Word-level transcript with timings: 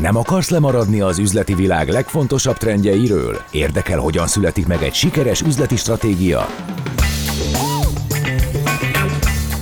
Nem 0.00 0.16
akarsz 0.16 0.50
lemaradni 0.50 1.00
az 1.00 1.18
üzleti 1.18 1.54
világ 1.54 1.88
legfontosabb 1.88 2.56
trendjeiről? 2.56 3.40
Érdekel, 3.50 3.98
hogyan 3.98 4.26
születik 4.26 4.66
meg 4.66 4.82
egy 4.82 4.94
sikeres 4.94 5.40
üzleti 5.40 5.76
stratégia? 5.76 6.46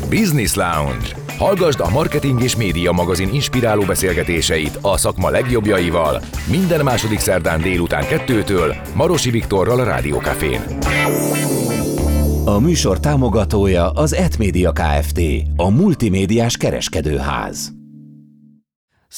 Business 0.08 0.54
Lounge. 0.54 1.06
Hallgasd 1.38 1.80
a 1.80 1.90
Marketing 1.90 2.42
és 2.42 2.56
Média 2.56 2.92
magazin 2.92 3.28
inspiráló 3.32 3.82
beszélgetéseit 3.82 4.78
a 4.80 4.96
szakma 4.96 5.30
legjobbjaival 5.30 6.22
minden 6.50 6.84
második 6.84 7.18
szerdán 7.18 7.60
délután 7.60 8.06
kettőtől 8.06 8.74
Marosi 8.94 9.30
Viktorral 9.30 9.80
a 9.80 9.84
Rádiókafén. 9.84 10.60
A 12.44 12.58
műsor 12.58 13.00
támogatója 13.00 13.90
az 13.90 14.14
Etmédia 14.14 14.72
Kft. 14.72 15.20
A 15.56 15.70
multimédiás 15.70 16.56
kereskedőház. 16.56 17.75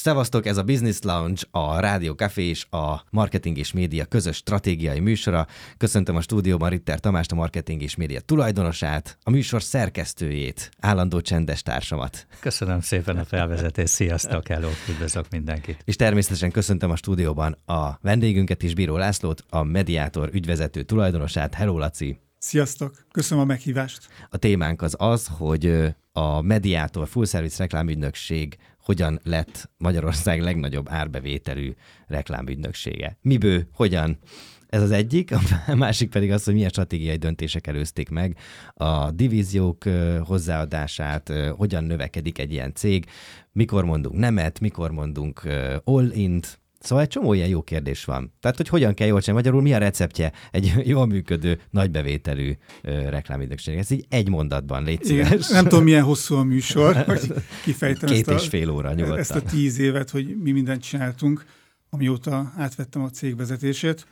Szevasztok, 0.00 0.46
ez 0.46 0.56
a 0.56 0.62
Business 0.62 0.98
Lounge, 1.02 1.40
a 1.50 1.80
Rádió 1.80 2.12
Café 2.12 2.44
és 2.44 2.66
a 2.70 3.04
Marketing 3.10 3.58
és 3.58 3.72
Média 3.72 4.04
közös 4.04 4.36
stratégiai 4.36 5.00
műsora. 5.00 5.46
Köszöntöm 5.76 6.16
a 6.16 6.20
stúdióban 6.20 6.68
Ritter 6.68 7.00
Tamást, 7.00 7.32
a 7.32 7.34
Marketing 7.34 7.82
és 7.82 7.96
Média 7.96 8.20
tulajdonosát, 8.20 9.18
a 9.22 9.30
műsor 9.30 9.62
szerkesztőjét, 9.62 10.70
állandó 10.80 11.20
csendes 11.20 11.62
társamat. 11.62 12.26
Köszönöm 12.40 12.80
szépen 12.80 13.16
a 13.16 13.24
felvezetést, 13.24 13.92
sziasztok, 13.92 14.48
hello, 14.48 14.68
üdvözlök 14.88 15.26
mindenkit. 15.30 15.82
És 15.84 15.96
természetesen 15.96 16.50
köszöntöm 16.50 16.90
a 16.90 16.96
stúdióban 16.96 17.58
a 17.66 17.98
vendégünket 18.00 18.62
is, 18.62 18.74
Bíró 18.74 18.96
Lászlót, 18.96 19.44
a 19.48 19.62
Mediátor 19.62 20.30
ügyvezető 20.32 20.82
tulajdonosát. 20.82 21.54
Hello, 21.54 21.78
Laci! 21.78 22.18
Sziasztok, 22.38 23.04
köszönöm 23.12 23.42
a 23.42 23.46
meghívást. 23.46 24.08
A 24.30 24.36
témánk 24.36 24.82
az 24.82 24.94
az, 24.98 25.26
hogy 25.38 25.94
a 26.12 26.40
Mediátor 26.40 27.08
Full 27.08 27.26
Service 27.26 27.62
reklámügynökség 27.62 28.58
hogyan 28.88 29.20
lett 29.22 29.70
Magyarország 29.76 30.40
legnagyobb 30.42 30.86
árbevételű 30.90 31.74
reklámügynöksége. 32.06 33.18
Miből, 33.22 33.66
hogyan? 33.72 34.18
Ez 34.66 34.82
az 34.82 34.90
egyik, 34.90 35.32
a 35.66 35.74
másik 35.74 36.10
pedig 36.10 36.32
az, 36.32 36.44
hogy 36.44 36.54
milyen 36.54 36.68
stratégiai 36.68 37.16
döntések 37.16 37.66
előzték 37.66 38.08
meg 38.08 38.36
a 38.74 39.10
divíziók 39.10 39.84
hozzáadását, 40.22 41.32
hogyan 41.56 41.84
növekedik 41.84 42.38
egy 42.38 42.52
ilyen 42.52 42.74
cég, 42.74 43.06
mikor 43.52 43.84
mondunk 43.84 44.18
nemet, 44.18 44.60
mikor 44.60 44.90
mondunk 44.90 45.42
all-int, 45.84 46.60
Szóval 46.80 47.04
egy 47.04 47.10
csomó 47.10 47.32
ilyen 47.32 47.48
jó 47.48 47.62
kérdés 47.62 48.04
van. 48.04 48.32
Tehát, 48.40 48.56
hogy 48.56 48.68
hogyan 48.68 48.94
kell 48.94 49.06
jól 49.06 49.20
csinálni, 49.20 49.42
magyarul 49.42 49.62
mi 49.62 49.74
a 49.74 49.78
receptje 49.78 50.32
egy 50.50 50.72
jól 50.92 51.06
működő, 51.06 51.60
nagybevételű 51.70 52.52
reklámügynökség. 52.82 53.78
Ez 53.78 53.90
így 53.90 54.06
egy 54.08 54.28
mondatban, 54.28 54.84
légy 54.84 55.04
szíves. 55.04 55.48
Nem 55.48 55.64
tudom, 55.64 55.84
milyen 55.84 56.02
hosszú 56.12 56.34
a 56.34 56.42
műsor, 56.42 56.96
hogy 56.96 57.32
kifejtem 57.64 58.08
Két 58.08 58.28
ezt 58.28 58.42
és 58.42 58.48
fél 58.48 58.70
óra 58.70 58.92
nyugodtan. 58.92 59.18
Ezt 59.18 59.34
a 59.34 59.42
tíz 59.42 59.78
évet, 59.78 60.10
hogy 60.10 60.36
mi 60.42 60.50
mindent 60.50 60.82
csináltunk, 60.82 61.44
amióta 61.90 62.52
átvettem 62.56 63.02
a 63.02 63.10
cég 63.10 63.36
vezetését. 63.36 64.06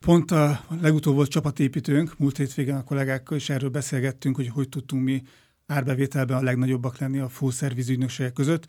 Pont 0.00 0.30
a 0.30 0.64
legutóbb 0.80 1.14
volt 1.14 1.30
csapatépítőnk, 1.30 2.18
múlt 2.18 2.36
hétvégen 2.36 2.76
a 2.76 2.84
kollégákkal, 2.84 3.36
és 3.36 3.50
erről 3.50 3.70
beszélgettünk, 3.70 4.36
hogy 4.36 4.48
hogy 4.48 4.68
tudtunk 4.68 5.04
mi 5.04 5.22
árbevételben 5.66 6.36
a 6.36 6.42
legnagyobbak 6.42 6.98
lenni 6.98 7.18
a 7.18 7.28
full 7.28 7.52
service 7.52 7.92
ügynökségek 7.92 8.32
között 8.32 8.66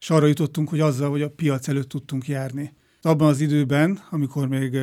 és 0.00 0.10
arra 0.10 0.26
jutottunk, 0.26 0.68
hogy 0.68 0.80
azzal, 0.80 1.10
hogy 1.10 1.22
a 1.22 1.30
piac 1.30 1.68
előtt 1.68 1.88
tudtunk 1.88 2.28
járni. 2.28 2.72
Abban 3.00 3.28
az 3.28 3.40
időben, 3.40 4.02
amikor 4.10 4.48
még 4.48 4.78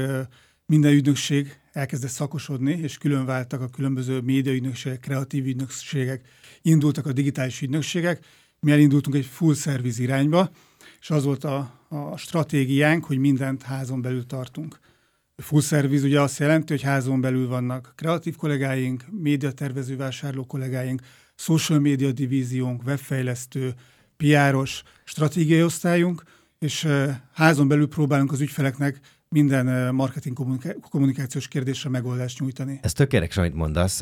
minden 0.66 0.94
ügynökség 0.94 1.60
elkezdett 1.72 2.10
szakosodni, 2.10 2.72
és 2.72 2.98
külön 2.98 3.26
váltak 3.26 3.62
a 3.62 3.68
különböző 3.68 4.20
médiaügynökségek, 4.20 5.00
kreatív 5.00 5.46
ügynökségek, 5.46 6.28
indultak 6.62 7.06
a 7.06 7.14
digitális 7.14 7.62
ügynökségek, 7.62 8.26
mi 8.60 8.72
elindultunk 8.72 9.16
egy 9.16 9.26
full 9.26 9.54
service 9.54 10.02
irányba, 10.02 10.52
és 11.00 11.10
az 11.10 11.24
volt 11.24 11.44
a, 11.44 11.86
a 11.90 12.18
stratégiánk, 12.18 13.06
hogy 13.06 13.18
mindent 13.18 13.62
házon 13.62 14.02
belül 14.02 14.26
tartunk. 14.26 14.80
Full 15.36 15.62
service 15.62 16.06
ugye 16.06 16.22
azt 16.22 16.40
jelenti, 16.40 16.74
hogy 16.74 16.82
házon 16.82 17.22
belül 17.22 17.48
vannak 17.48 17.94
kreatív 17.96 18.36
kollégáink, 18.36 19.04
médiatervező 19.12 19.96
vásárló 19.96 20.46
kollégáink, 20.46 21.02
social 21.36 21.80
media 21.80 22.12
divíziónk, 22.12 22.84
webfejlesztő, 22.86 23.74
piáros 24.18 24.84
stratégiai 25.04 25.64
osztályunk, 25.64 26.24
és 26.60 26.88
házon 27.34 27.68
belül 27.68 27.88
próbálunk 27.88 28.32
az 28.32 28.42
ügyfeleknek 28.42 29.00
minden 29.30 29.96
marketing 29.96 30.38
kommunikációs 30.90 31.48
kérdésre 31.48 31.90
megoldást 31.90 32.40
nyújtani. 32.40 32.80
Ez 32.82 32.94
tökéletes, 32.94 33.38
amit 33.38 33.54
mondasz, 33.54 34.02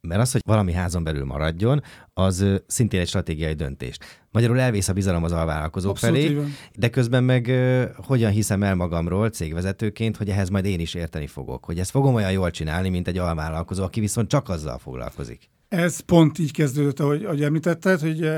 mert 0.00 0.20
az, 0.20 0.32
hogy 0.32 0.40
valami 0.44 0.72
házon 0.72 1.04
belül 1.04 1.24
maradjon, 1.24 1.82
az 2.12 2.44
szintén 2.66 3.00
egy 3.00 3.08
stratégiai 3.08 3.52
döntés. 3.52 3.96
Magyarul 4.30 4.60
elvész 4.60 4.88
a 4.88 4.92
bizalom 4.92 5.24
az 5.24 5.32
alvállalkozók 5.32 5.90
Abszolút 5.90 6.20
felé, 6.20 6.40
de 6.74 6.90
közben 6.90 7.24
meg 7.24 7.52
hogyan 7.96 8.30
hiszem 8.30 8.62
el 8.62 8.74
magamról 8.74 9.28
cégvezetőként, 9.28 10.16
hogy 10.16 10.28
ehhez 10.28 10.48
majd 10.48 10.64
én 10.64 10.80
is 10.80 10.94
érteni 10.94 11.26
fogok, 11.26 11.64
hogy 11.64 11.78
ezt 11.78 11.90
fogom 11.90 12.14
olyan 12.14 12.32
jól 12.32 12.50
csinálni, 12.50 12.88
mint 12.88 13.08
egy 13.08 13.18
alvállalkozó, 13.18 13.84
aki 13.84 14.00
viszont 14.00 14.28
csak 14.28 14.48
azzal 14.48 14.78
foglalkozik. 14.78 15.50
Ez 15.68 16.00
pont 16.00 16.38
így 16.38 16.52
kezdődött, 16.52 17.00
ahogy, 17.00 17.24
ahogy 17.24 17.42
említetted, 17.42 18.00
hogy 18.00 18.30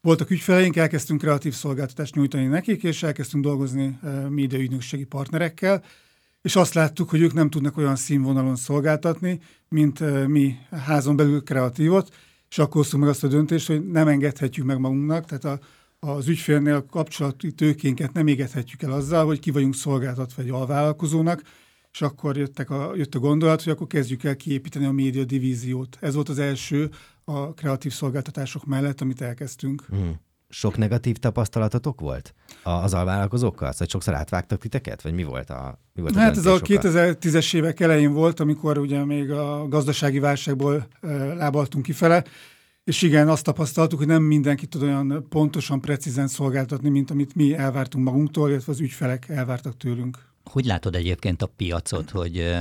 voltak 0.00 0.30
ügyfeleink, 0.30 0.76
elkezdtünk 0.76 1.20
kreatív 1.20 1.54
szolgáltatást 1.54 2.14
nyújtani 2.14 2.46
nekik, 2.46 2.82
és 2.82 3.02
elkezdtünk 3.02 3.44
dolgozni 3.44 3.98
eh, 4.02 4.28
médiaügynökségi 4.28 5.04
partnerekkel, 5.04 5.84
és 6.42 6.56
azt 6.56 6.74
láttuk, 6.74 7.10
hogy 7.10 7.20
ők 7.20 7.32
nem 7.32 7.50
tudnak 7.50 7.76
olyan 7.76 7.96
színvonalon 7.96 8.56
szolgáltatni, 8.56 9.40
mint 9.68 10.00
eh, 10.00 10.26
mi 10.26 10.56
házon 10.70 11.16
belül 11.16 11.42
kreatívot, 11.42 12.14
és 12.50 12.58
akkor 12.58 12.74
hoztunk 12.74 13.02
meg 13.02 13.12
azt 13.12 13.24
a 13.24 13.28
döntést, 13.28 13.66
hogy 13.66 13.86
nem 13.86 14.08
engedhetjük 14.08 14.66
meg 14.66 14.78
magunknak, 14.78 15.24
tehát 15.24 15.44
a, 15.44 15.58
az 16.00 16.28
ügyfélnél 16.28 16.86
kapcsolati 16.90 17.52
tőkénket 17.52 18.12
nem 18.12 18.26
égethetjük 18.26 18.82
el 18.82 18.92
azzal, 18.92 19.26
hogy 19.26 19.40
ki 19.40 19.50
vagyunk 19.50 19.74
szolgáltatva 19.74 20.42
egy 20.42 20.50
alvállalkozónak, 20.50 21.42
és 21.98 22.04
akkor 22.04 22.36
jöttek 22.36 22.70
a, 22.70 22.92
jött 22.96 23.14
a 23.14 23.18
gondolat, 23.18 23.62
hogy 23.62 23.72
akkor 23.72 23.86
kezdjük 23.86 24.24
el 24.24 24.36
kiépíteni 24.36 24.84
a 24.84 24.90
média 24.90 25.24
divíziót. 25.24 25.98
Ez 26.00 26.14
volt 26.14 26.28
az 26.28 26.38
első 26.38 26.90
a 27.24 27.54
kreatív 27.54 27.92
szolgáltatások 27.92 28.64
mellett, 28.64 29.00
amit 29.00 29.20
elkezdtünk. 29.20 29.84
Hmm. 29.88 30.20
Sok 30.48 30.76
negatív 30.76 31.16
tapasztalatotok 31.16 32.00
volt 32.00 32.34
az 32.62 32.94
alvállalkozókkal? 32.94 33.72
Szóval 33.72 33.86
sokszor 33.86 34.14
átvágtak 34.14 34.60
titeket? 34.60 35.02
Vagy 35.02 35.12
mi 35.12 35.22
volt 35.22 35.50
a 35.50 35.80
mi 35.92 36.00
volt 36.00 36.14
Hát 36.14 36.36
ez 36.36 36.46
a 36.46 36.60
2010-es 36.60 37.54
évek 37.54 37.80
elején 37.80 38.12
volt, 38.12 38.40
amikor 38.40 38.78
ugye 38.78 39.04
még 39.04 39.30
a 39.30 39.68
gazdasági 39.68 40.18
válságból 40.18 40.86
lábaltunk 41.36 41.84
kifele, 41.84 42.24
és 42.84 43.02
igen, 43.02 43.28
azt 43.28 43.44
tapasztaltuk, 43.44 43.98
hogy 43.98 44.08
nem 44.08 44.22
mindenki 44.22 44.66
tud 44.66 44.82
olyan 44.82 45.26
pontosan, 45.28 45.80
precízen 45.80 46.28
szolgáltatni, 46.28 46.88
mint 46.88 47.10
amit 47.10 47.34
mi 47.34 47.54
elvártunk 47.54 48.04
magunktól, 48.04 48.50
illetve 48.50 48.72
az 48.72 48.80
ügyfelek 48.80 49.28
elvártak 49.28 49.76
tőlünk. 49.76 50.18
Hogy 50.50 50.64
látod 50.64 50.94
egyébként 50.94 51.42
a 51.42 51.46
piacot, 51.46 52.10
hogy 52.10 52.56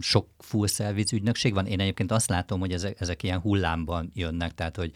sok 0.00 0.26
full 0.38 0.66
service 0.66 1.16
ügynökség 1.16 1.52
van? 1.52 1.66
Én 1.66 1.80
egyébként 1.80 2.12
azt 2.12 2.28
látom, 2.28 2.60
hogy 2.60 2.72
ezek, 2.72 3.00
ezek 3.00 3.22
ilyen 3.22 3.40
hullámban 3.40 4.10
jönnek, 4.14 4.54
tehát 4.54 4.76
hogy 4.76 4.92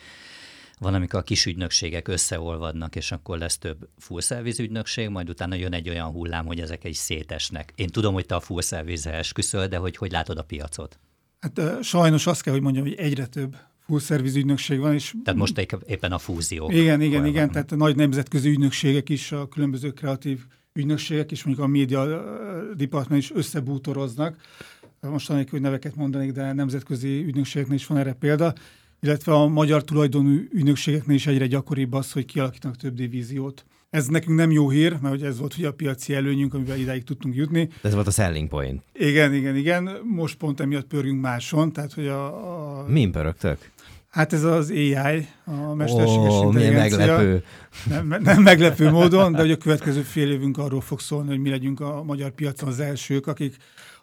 van, 0.78 0.94
amikor 0.94 1.18
a 1.18 1.22
kis 1.22 1.46
ügynökségek 1.46 2.08
összeolvadnak, 2.08 2.96
és 2.96 3.12
akkor 3.12 3.38
lesz 3.38 3.58
több 3.58 3.88
full 3.98 4.20
service 4.20 4.62
ügynökség, 4.62 5.08
majd 5.08 5.28
utána 5.28 5.54
jön 5.54 5.72
egy 5.72 5.88
olyan 5.88 6.10
hullám, 6.10 6.46
hogy 6.46 6.60
ezek 6.60 6.84
egy 6.84 6.94
szétesnek. 6.94 7.72
Én 7.76 7.88
tudom, 7.88 8.14
hogy 8.14 8.26
te 8.26 8.34
a 8.34 8.40
full 8.40 8.62
service-hez 8.62 9.18
esküszöl, 9.18 9.66
de 9.66 9.76
hogy 9.76 9.96
hogy 9.96 10.10
látod 10.10 10.38
a 10.38 10.42
piacot? 10.42 10.98
Hát 11.40 11.82
sajnos 11.82 12.26
azt 12.26 12.42
kell, 12.42 12.52
hogy 12.52 12.62
mondjam, 12.62 12.84
hogy 12.84 12.94
egyre 12.94 13.26
több 13.26 13.56
full 13.86 14.00
service 14.00 14.38
ügynökség 14.38 14.78
van. 14.78 14.94
És 14.94 15.14
tehát 15.24 15.40
most 15.40 15.58
éppen 15.86 16.12
a 16.12 16.18
fúzió. 16.18 16.70
Igen, 16.70 17.00
igen, 17.00 17.26
igen, 17.26 17.50
tehát 17.50 17.72
a 17.72 17.76
nagy 17.76 17.96
nemzetközi 17.96 18.48
ügynökségek 18.48 19.08
is, 19.08 19.32
a 19.32 19.48
különböző 19.48 19.92
kreatív 19.92 20.40
ügynökségek 20.78 21.30
és 21.30 21.44
mondjuk 21.44 21.66
a 21.66 21.70
média 21.70 22.22
department 22.76 23.22
is 23.22 23.32
összebútoroznak. 23.32 24.36
Most 25.00 25.30
anélkül, 25.30 25.50
hogy 25.50 25.60
neveket 25.60 25.96
mondanék, 25.96 26.32
de 26.32 26.52
nemzetközi 26.52 27.24
ügynökségeknél 27.24 27.76
is 27.76 27.86
van 27.86 27.98
erre 27.98 28.12
példa, 28.12 28.54
illetve 29.00 29.32
a 29.32 29.46
magyar 29.46 29.84
tulajdonú 29.84 30.40
ügynökségeknél 30.52 31.16
is 31.16 31.26
egyre 31.26 31.46
gyakoribb 31.46 31.92
az, 31.92 32.12
hogy 32.12 32.24
kialakítanak 32.24 32.76
több 32.76 32.94
divíziót. 32.94 33.64
Ez 33.90 34.06
nekünk 34.06 34.38
nem 34.38 34.50
jó 34.50 34.70
hír, 34.70 34.98
mert 35.00 35.22
ez 35.22 35.38
volt 35.38 35.56
ugye 35.58 35.68
a 35.68 35.72
piaci 35.72 36.14
előnyünk, 36.14 36.54
amivel 36.54 36.78
idáig 36.78 37.04
tudtunk 37.04 37.34
jutni. 37.34 37.68
Ez 37.82 37.94
volt 37.94 38.06
a 38.06 38.10
selling 38.10 38.48
point. 38.48 38.82
Igen, 38.92 39.34
igen, 39.34 39.56
igen. 39.56 39.90
Most 40.02 40.36
pont 40.36 40.60
emiatt 40.60 40.86
pörgünk 40.86 41.20
máson. 41.20 41.72
Tehát, 41.72 41.92
hogy 41.92 42.06
a, 42.06 42.80
a... 42.80 42.88
Min 42.88 43.12
pörögtök? 43.12 43.70
Hát 44.14 44.32
ez 44.32 44.42
az 44.42 44.70
AI, 44.70 45.28
a 45.44 45.74
mesterséges 45.74 46.32
oh, 46.32 46.44
intelligencia. 46.44 46.98
meglepő. 46.98 47.44
Nem, 47.88 48.22
nem 48.22 48.42
meglepő 48.42 48.90
módon, 48.90 49.32
de 49.32 49.38
hogy 49.38 49.50
a 49.50 49.56
következő 49.56 50.00
fél 50.00 50.30
évünk 50.30 50.58
arról 50.58 50.80
fog 50.80 51.00
szólni, 51.00 51.28
hogy 51.28 51.38
mi 51.38 51.50
legyünk 51.50 51.80
a 51.80 52.02
magyar 52.02 52.30
piacon 52.30 52.68
az 52.68 52.80
elsők, 52.80 53.26
akik 53.26 53.56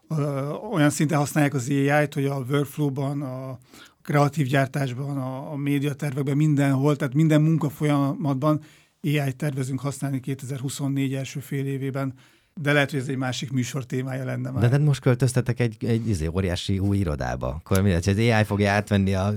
ö, 0.10 0.50
olyan 0.72 0.90
szinten 0.90 1.18
használják 1.18 1.54
az 1.54 1.69
AI-t, 1.69 2.13
hogy 2.13 2.25
a 2.25 2.44
workflow-ban, 2.50 3.22
a 3.22 3.58
kreatív 4.02 4.48
gyártásban, 4.48 5.18
a, 5.18 5.52
a 5.52 5.56
médiatervekben, 5.56 6.38
mindenhol, 6.38 6.96
tehát 6.96 7.13
minden 7.13 7.42
munkafolyamatban 7.42 8.62
AI-t 9.04 9.36
tervezünk 9.36 9.80
használni 9.80 10.19
2024 10.19 11.13
első 11.13 11.40
fél 11.40 11.66
évében. 11.66 12.13
De 12.53 12.71
lehet, 12.74 12.92
hogy 12.92 13.00
ez 13.00 13.07
egy 13.07 13.18
másik 13.18 13.51
műsor 13.51 13.86
témája 13.86 14.25
lenne 14.25 14.50
már. 14.50 14.62
De, 14.62 14.77
de 14.77 14.83
most 14.83 15.01
költöztetek 15.01 15.59
egy, 15.59 15.86
egy 15.86 16.09
izé, 16.09 16.27
óriási 16.27 16.80
új 16.80 16.98
irodába. 16.98 17.48
Akkor 17.48 17.81
mi 17.81 17.92
lesz? 17.92 18.07
Az 18.07 18.18
AI 18.18 18.44
fogja 18.44 18.71
átvenni 18.71 19.13
a... 19.13 19.33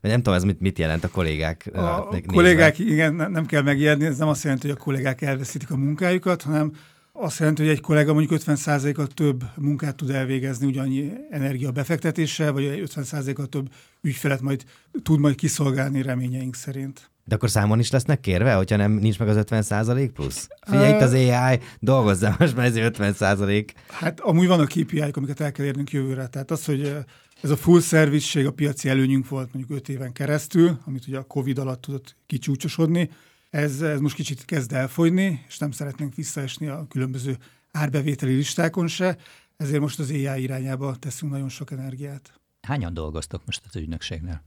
Nem 0.00 0.16
tudom, 0.16 0.34
ez 0.34 0.44
mit, 0.44 0.60
mit 0.60 0.78
jelent 0.78 1.04
a 1.04 1.08
kollégák 1.08 1.70
A, 1.74 1.78
a 1.78 2.20
kollégák, 2.26 2.78
igen, 2.78 3.14
nem 3.14 3.46
kell 3.46 3.62
megijedni, 3.62 4.04
ez 4.04 4.18
nem 4.18 4.28
azt 4.28 4.42
jelenti, 4.42 4.68
hogy 4.68 4.76
a 4.80 4.82
kollégák 4.82 5.22
elveszítik 5.22 5.70
a 5.70 5.76
munkájukat, 5.76 6.42
hanem 6.42 6.72
azt 7.12 7.38
jelenti, 7.38 7.62
hogy 7.62 7.70
egy 7.70 7.80
kollega 7.80 8.12
mondjuk 8.12 8.40
50%-kal 8.44 9.06
több 9.06 9.44
munkát 9.56 9.96
tud 9.96 10.10
elvégezni 10.10 10.66
ugyannyi 10.66 11.12
energia 11.30 11.70
befektetéssel, 11.70 12.52
vagy 12.52 12.82
50%-kal 12.94 13.46
több 13.46 13.68
ügyfelet 14.00 14.40
majd 14.40 14.64
tud 15.02 15.20
majd 15.20 15.34
kiszolgálni 15.34 16.02
reményeink 16.02 16.54
szerint. 16.54 17.10
De 17.28 17.34
akkor 17.34 17.50
számon 17.50 17.78
is 17.78 17.90
lesznek 17.90 18.20
kérve, 18.20 18.54
hogyha 18.54 18.76
nem 18.76 18.92
nincs 18.92 19.18
meg 19.18 19.28
az 19.28 19.44
50% 19.50 20.10
plusz? 20.14 20.48
Figyelj, 20.60 20.94
itt 20.94 21.00
az 21.00 21.12
AI, 21.12 21.60
dolgozzál 21.80 22.36
most 22.38 22.56
már 22.56 22.66
ez 22.66 22.74
50% 22.76 23.68
Hát 23.88 24.20
amúgy 24.20 24.46
vannak 24.46 24.68
kpi 24.68 25.00
amiket 25.00 25.40
el 25.40 25.52
kell 25.52 25.66
érnünk 25.66 25.90
jövőre. 25.90 26.26
Tehát 26.26 26.50
az, 26.50 26.64
hogy 26.64 26.96
ez 27.42 27.50
a 27.50 27.56
full 27.56 27.80
service 27.80 28.46
a 28.46 28.50
piaci 28.50 28.88
előnyünk 28.88 29.28
volt 29.28 29.52
mondjuk 29.52 29.78
5 29.78 29.88
éven 29.88 30.12
keresztül, 30.12 30.78
amit 30.84 31.06
ugye 31.06 31.18
a 31.18 31.22
Covid 31.22 31.58
alatt 31.58 31.80
tudott 31.80 32.16
kicsúcsosodni, 32.26 33.10
ez, 33.50 33.80
ez 33.80 34.00
most 34.00 34.14
kicsit 34.14 34.44
kezd 34.44 34.72
elfogyni, 34.72 35.44
és 35.48 35.58
nem 35.58 35.70
szeretnénk 35.70 36.14
visszaesni 36.14 36.66
a 36.66 36.86
különböző 36.88 37.36
árbevételi 37.72 38.34
listákon 38.34 38.88
se, 38.88 39.16
ezért 39.56 39.80
most 39.80 39.98
az 39.98 40.10
AI 40.10 40.42
irányába 40.42 40.96
teszünk 40.96 41.32
nagyon 41.32 41.48
sok 41.48 41.70
energiát. 41.70 42.40
Hányan 42.66 42.94
dolgoztok 42.94 43.42
most 43.46 43.62
az 43.68 43.76
ügynökségnél? 43.76 44.42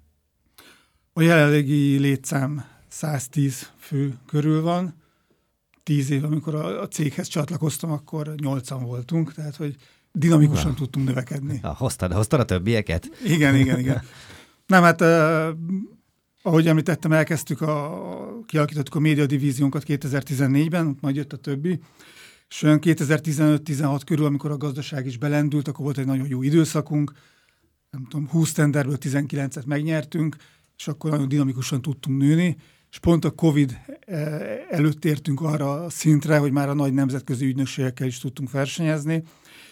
A 1.13 1.21
jelenlegi 1.21 1.97
létszám 1.97 2.65
110 2.87 3.71
fő 3.77 4.17
körül 4.27 4.61
van. 4.61 4.93
Tíz 5.83 6.09
év, 6.09 6.23
amikor 6.23 6.55
a, 6.55 6.81
a 6.81 6.87
céghez 6.87 7.27
csatlakoztam, 7.27 7.91
akkor 7.91 8.35
nyolcan 8.35 8.83
voltunk, 8.83 9.33
tehát 9.33 9.55
hogy 9.55 9.75
dinamikusan 10.11 10.65
wow. 10.65 10.75
tudtunk 10.75 11.07
növekedni. 11.07 11.59
Ha, 11.61 11.73
hoztad, 11.73 12.13
hoztad 12.13 12.39
a 12.39 12.45
többieket? 12.45 13.09
Igen, 13.25 13.55
igen, 13.55 13.79
igen. 13.79 14.01
Nem, 14.65 14.83
hát 14.83 15.01
uh, 15.01 15.57
ahogy 16.41 16.67
említettem, 16.67 17.11
elkezdtük 17.11 17.61
a, 17.61 18.01
kialakítottuk 18.45 18.95
a 18.95 18.99
média 18.99 19.25
divíziónkat 19.25 19.83
2014-ben, 19.87 20.97
majd 21.01 21.15
jött 21.15 21.33
a 21.33 21.37
többi, 21.37 21.79
és 22.49 22.61
olyan 22.61 22.79
2015-16 22.81 24.01
körül, 24.05 24.25
amikor 24.25 24.51
a 24.51 24.57
gazdaság 24.57 25.05
is 25.05 25.17
belendült, 25.17 25.67
akkor 25.67 25.85
volt 25.85 25.97
egy 25.97 26.05
nagyon 26.05 26.27
jó 26.27 26.41
időszakunk, 26.41 27.11
nem 27.91 28.05
tudom, 28.05 28.27
20 28.27 28.51
tenderből 28.51 28.97
19-et 28.99 29.65
megnyertünk, 29.65 30.35
és 30.79 30.87
akkor 30.87 31.11
nagyon 31.11 31.27
dinamikusan 31.27 31.81
tudtunk 31.81 32.21
nőni, 32.21 32.57
és 32.91 32.99
pont 32.99 33.25
a 33.25 33.31
Covid 33.31 33.79
eh, 33.99 34.41
előtt 34.69 35.05
értünk 35.05 35.41
arra 35.41 35.83
a 35.83 35.89
szintre, 35.89 36.37
hogy 36.37 36.51
már 36.51 36.69
a 36.69 36.73
nagy 36.73 36.93
nemzetközi 36.93 37.45
ügynökségekkel 37.45 38.07
is 38.07 38.19
tudtunk 38.19 38.51
versenyezni, 38.51 39.23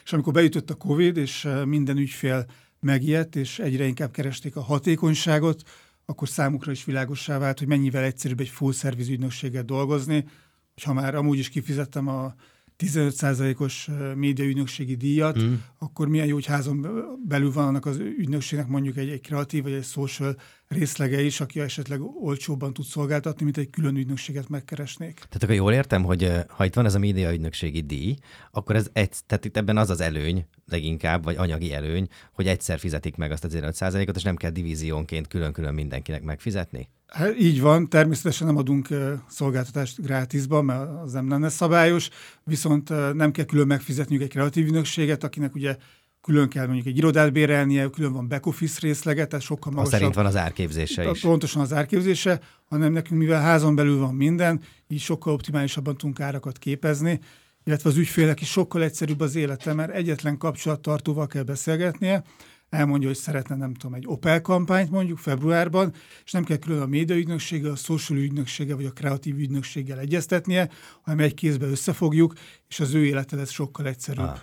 és 0.04 0.13
amikor 0.13 0.33
beütött 0.33 0.69
a 0.69 0.75
Covid, 0.75 1.18
és 1.18 1.45
eh, 1.45 1.65
minden 1.65 1.98
ügyfél 1.98 2.45
megijedt, 2.80 3.36
és 3.36 3.59
egyre 3.59 3.86
inkább 3.86 4.12
keresték 4.12 4.56
a 4.56 4.62
hatékonyságot, 4.62 5.62
akkor 6.06 6.27
számukra 6.27 6.71
is 6.71 6.86
világossá 6.86 7.38
vált, 7.38 7.59
hogy 7.59 7.68
mennyivel 7.68 8.04
egyszerűbb 8.04 8.39
egy 8.39 8.50
full 8.50 8.74
service 8.74 9.12
ügynökséggel 9.12 9.63
dolgozni, 9.63 10.25
hogyha 10.74 10.94
már 10.94 11.15
amúgy 11.15 11.38
is 11.38 11.50
kifizettem 11.50 12.07
a 12.07 12.36
15%-os 12.85 13.89
médiaügynökségi 14.15 14.95
díjat, 14.95 15.41
mm. 15.41 15.53
akkor 15.77 16.07
milyen 16.07 16.27
jó, 16.27 16.33
hogy 16.33 16.45
házon 16.45 16.88
belül 17.27 17.51
van 17.51 17.68
annak 17.68 17.85
az 17.85 17.97
ügynökségnek 17.97 18.68
mondjuk 18.68 18.97
egy, 18.97 19.09
egy 19.09 19.21
kreatív 19.21 19.63
vagy 19.63 19.71
egy 19.71 19.83
social 19.83 20.35
részlege 20.68 21.21
is, 21.21 21.39
aki 21.39 21.59
esetleg 21.59 22.01
olcsóbban 22.01 22.74
tud 22.74 22.85
szolgáltatni, 22.85 23.44
mint 23.44 23.57
egy 23.57 23.69
külön 23.69 23.95
ügynökséget 23.95 24.50
megkeresnék. 24.50 25.13
Tehát 25.13 25.44
akkor 25.44 25.56
jól 25.56 25.74
értem, 25.74 26.03
hogy 26.03 26.31
ha 26.47 26.65
itt 26.65 26.74
van 26.74 26.85
ez 26.85 26.95
a 26.95 27.00
médiaügynökségi 27.00 27.81
díj, 27.81 28.15
akkor 28.51 28.75
ez 28.75 28.89
egy, 28.94 29.13
tehát 29.25 29.45
itt 29.45 29.57
ebben 29.57 29.77
az 29.77 29.89
az 29.89 30.01
előny 30.01 30.45
leginkább, 30.65 31.23
vagy 31.23 31.35
anyagi 31.35 31.73
előny, 31.73 32.07
hogy 32.33 32.47
egyszer 32.47 32.80
fizetik 32.80 33.15
meg 33.15 33.31
azt 33.31 33.44
az 33.44 33.53
15%-ot, 33.56 34.15
és 34.15 34.23
nem 34.23 34.35
kell 34.35 34.51
divíziónként 34.51 35.27
külön-külön 35.27 35.73
mindenkinek 35.73 36.23
megfizetni? 36.23 36.89
Hát 37.07 37.39
így 37.39 37.62
van, 37.62 37.89
természetesen 37.89 38.48
nem 38.48 38.57
adunk 38.57 38.88
szolgáltatást 39.27 40.01
grátisban, 40.01 40.65
mert 40.65 40.89
az 41.04 41.12
nem 41.12 41.30
lenne 41.30 41.50
szabályos, 41.50 42.09
viszont 42.44 43.13
nem 43.13 43.31
kell 43.31 43.45
külön 43.45 43.68
megfizetniük 43.68 44.21
egy 44.21 44.30
kreatív 44.30 44.65
ügynökséget, 44.65 45.24
akinek 45.24 45.56
ugye 45.56 45.77
külön 46.21 46.50
kell 46.50 46.65
mondjuk 46.65 46.88
egy 46.88 46.98
irodát 46.98 47.31
bérelnie, 47.31 47.89
külön 47.89 48.13
van 48.13 48.27
back 48.27 48.45
office 48.45 48.80
részlege, 48.81 49.25
tehát 49.25 49.45
sokkal 49.45 49.71
magasabb. 49.71 49.94
szerint 49.94 50.15
van 50.15 50.25
az 50.25 50.36
árképzése 50.36 51.09
is. 51.09 51.21
Pontosan 51.21 51.62
az 51.62 51.74
árképzése, 51.74 52.39
hanem 52.65 52.92
nekünk, 52.92 53.19
mivel 53.19 53.42
házon 53.42 53.75
belül 53.75 53.98
van 53.98 54.15
minden, 54.15 54.62
így 54.88 55.00
sokkal 55.00 55.33
optimálisabban 55.33 55.98
tudunk 55.98 56.19
árakat 56.19 56.57
képezni, 56.57 57.19
illetve 57.63 57.89
az 57.89 57.98
ügyfélek 57.98 58.42
is 58.42 58.50
sokkal 58.50 58.83
egyszerűbb 58.83 59.19
az 59.19 59.36
élete, 59.36 59.74
mert 59.74 59.92
egyetlen 59.92 60.38
kapcsolattartóval 60.38 61.27
kell 61.27 61.44
beszélgetnie, 61.44 62.24
elmondja, 62.69 63.08
hogy 63.08 63.18
szeretne, 63.18 63.56
nem 63.56 63.74
tudom, 63.74 63.94
egy 63.94 64.04
Opel 64.08 64.42
kampányt 64.42 64.92
mondjuk 64.92 65.18
februárban, 65.18 65.94
és 66.25 66.31
nem 66.31 66.44
kell 66.44 66.58
külön 66.58 66.81
a 66.81 66.86
médiaügynökséggel, 66.86 67.72
a 67.72 67.75
social 67.75 68.19
ügynökséggel 68.19 68.75
vagy 68.75 68.86
a 68.86 68.92
kreatív 68.92 69.38
ügynökséggel 69.38 70.00
egyeztetnie, 70.00 70.69
hanem 71.02 71.19
egy 71.19 71.34
kézbe 71.34 71.66
összefogjuk, 71.66 72.34
és 72.68 72.80
az 72.80 72.94
ő 72.94 73.06
élete 73.06 73.36
lesz 73.36 73.52
sokkal 73.52 73.88
egyszerűbb. 73.88 74.25
Ah. 74.25 74.40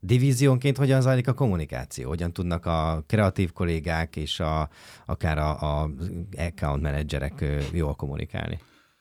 Divíziónként 0.00 0.76
hogyan 0.76 1.00
zajlik 1.00 1.28
a 1.28 1.32
kommunikáció? 1.32 2.08
Hogyan 2.08 2.32
tudnak 2.32 2.66
a 2.66 3.04
kreatív 3.06 3.52
kollégák 3.52 4.16
és 4.16 4.40
a, 4.40 4.68
akár 5.06 5.38
a, 5.38 5.80
a 5.80 5.90
account 6.36 6.82
menedzserek 6.82 7.44
jól 7.72 7.94
kommunikálni? 7.94 8.58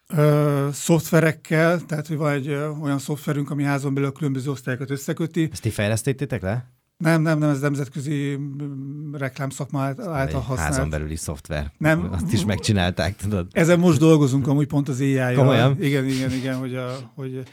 Ö, 0.08 0.70
szoftverekkel, 0.72 1.86
tehát 1.86 2.08
hogy 2.08 2.18
van 2.18 2.32
egy 2.32 2.48
ö, 2.48 2.70
olyan 2.70 3.00
szoftverünk, 3.00 3.50
ami 3.50 3.64
házon 3.64 3.94
belül 3.94 4.10
a 4.10 4.12
különböző 4.12 4.50
osztályokat 4.50 4.90
összeköti. 4.90 5.50
Ezt 5.52 5.62
ti 5.62 5.70
fejlesztettétek 5.70 6.42
le? 6.42 6.79
Nem, 7.04 7.22
nem, 7.22 7.38
nem, 7.38 7.50
ez 7.50 7.60
nemzetközi 7.60 8.36
mm, 8.36 9.14
reklámszakma 9.16 9.82
által 9.82 10.42
használt. 10.42 10.74
Házon 10.74 10.90
belüli 10.90 11.16
szoftver. 11.16 11.72
Nem. 11.78 12.08
Azt 12.12 12.34
is 12.34 12.46
megcsinálták, 12.46 13.16
tudod. 13.16 13.48
Ezen 13.52 13.80
most 13.80 14.00
dolgozunk 14.00 14.48
amúgy 14.48 14.68
pont 14.68 14.90
az 14.90 15.00
ai 15.00 15.34
Komolyan? 15.36 15.84
Igen, 15.84 16.06
igen, 16.06 16.32
igen, 16.32 16.56
hogy, 16.58 16.76
a, 16.76 17.12
hogy 17.16 17.44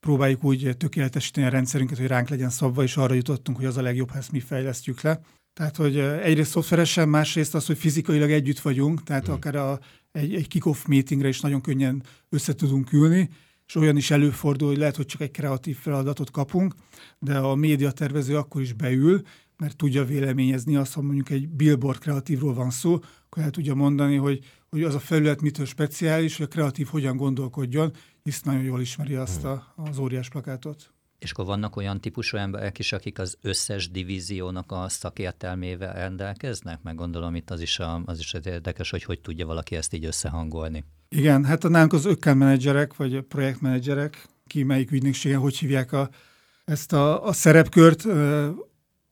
próbáljuk 0.00 0.44
úgy 0.44 0.76
tökéletesíteni 0.76 1.46
a 1.46 1.50
rendszerünket, 1.50 1.98
hogy 1.98 2.06
ránk 2.06 2.28
legyen 2.28 2.50
szabva, 2.50 2.82
és 2.82 2.96
arra 2.96 3.14
jutottunk, 3.14 3.56
hogy 3.56 3.66
az 3.66 3.76
a 3.76 3.82
legjobb, 3.82 4.10
ha 4.10 4.18
ezt 4.18 4.32
mi 4.32 4.40
fejlesztjük 4.40 5.00
le. 5.00 5.20
Tehát, 5.54 5.76
hogy 5.76 5.98
egyrészt 5.98 6.50
szoftveresen, 6.50 7.08
másrészt 7.08 7.54
az, 7.54 7.66
hogy 7.66 7.78
fizikailag 7.78 8.30
együtt 8.30 8.60
vagyunk, 8.60 9.02
tehát 9.02 9.24
hmm. 9.24 9.34
akár 9.34 9.54
a, 9.54 9.78
egy, 10.12 10.34
egy 10.34 10.48
kick-off 10.48 10.84
meetingre 10.86 11.28
is 11.28 11.40
nagyon 11.40 11.60
könnyen 11.60 12.02
össze 12.28 12.54
tudunk 12.54 12.92
ülni, 12.92 13.30
és 13.66 13.74
olyan 13.74 13.96
is 13.96 14.10
előfordul, 14.10 14.68
hogy 14.68 14.76
lehet, 14.76 14.96
hogy 14.96 15.06
csak 15.06 15.20
egy 15.20 15.30
kreatív 15.30 15.76
feladatot 15.76 16.30
kapunk, 16.30 16.74
de 17.18 17.38
a 17.38 17.54
médiatervező 17.54 18.36
akkor 18.36 18.60
is 18.60 18.72
beül, 18.72 19.22
mert 19.56 19.76
tudja 19.76 20.04
véleményezni 20.04 20.76
azt, 20.76 20.92
ha 20.92 21.02
mondjuk 21.02 21.30
egy 21.30 21.48
billboard 21.48 21.98
kreatívról 21.98 22.54
van 22.54 22.70
szó, 22.70 22.98
akkor 23.26 23.42
el 23.42 23.50
tudja 23.50 23.74
mondani, 23.74 24.16
hogy, 24.16 24.44
hogy 24.68 24.82
az 24.82 24.94
a 24.94 24.98
felület 24.98 25.40
mitől 25.40 25.66
speciális, 25.66 26.36
hogy 26.36 26.46
a 26.46 26.48
kreatív 26.48 26.86
hogyan 26.86 27.16
gondolkodjon, 27.16 27.92
hisz 28.22 28.42
nagyon 28.42 28.62
jól 28.62 28.80
ismeri 28.80 29.14
azt 29.14 29.44
a, 29.44 29.74
az 29.76 29.98
óriás 29.98 30.28
plakátot. 30.28 30.93
És 31.18 31.30
akkor 31.30 31.44
vannak 31.44 31.76
olyan 31.76 32.00
típusú 32.00 32.36
emberek 32.36 32.78
is, 32.78 32.92
akik 32.92 33.18
az 33.18 33.38
összes 33.42 33.90
divíziónak 33.90 34.72
a 34.72 34.88
szakértelmével 34.88 35.94
rendelkeznek? 35.94 36.82
Meg 36.82 36.94
gondolom 36.94 37.34
itt 37.34 37.50
az 37.50 37.60
is, 37.60 37.78
a, 37.78 38.02
az 38.04 38.18
is 38.18 38.34
érdekes, 38.44 38.90
hogy 38.90 39.04
hogy 39.04 39.20
tudja 39.20 39.46
valaki 39.46 39.76
ezt 39.76 39.94
így 39.94 40.04
összehangolni. 40.04 40.84
Igen, 41.08 41.44
hát 41.44 41.64
a 41.64 41.68
nálunk 41.68 41.92
az 41.92 42.04
ökkel 42.04 42.34
menedzserek, 42.34 42.96
vagy 42.96 43.20
projektmenedzserek, 43.20 44.28
ki 44.46 44.62
melyik 44.62 44.90
ügynökségen, 44.90 45.40
hogy 45.40 45.58
hívják 45.58 45.92
a, 45.92 46.10
ezt 46.64 46.92
a, 46.92 47.26
a 47.26 47.32
szerepkört, 47.32 48.06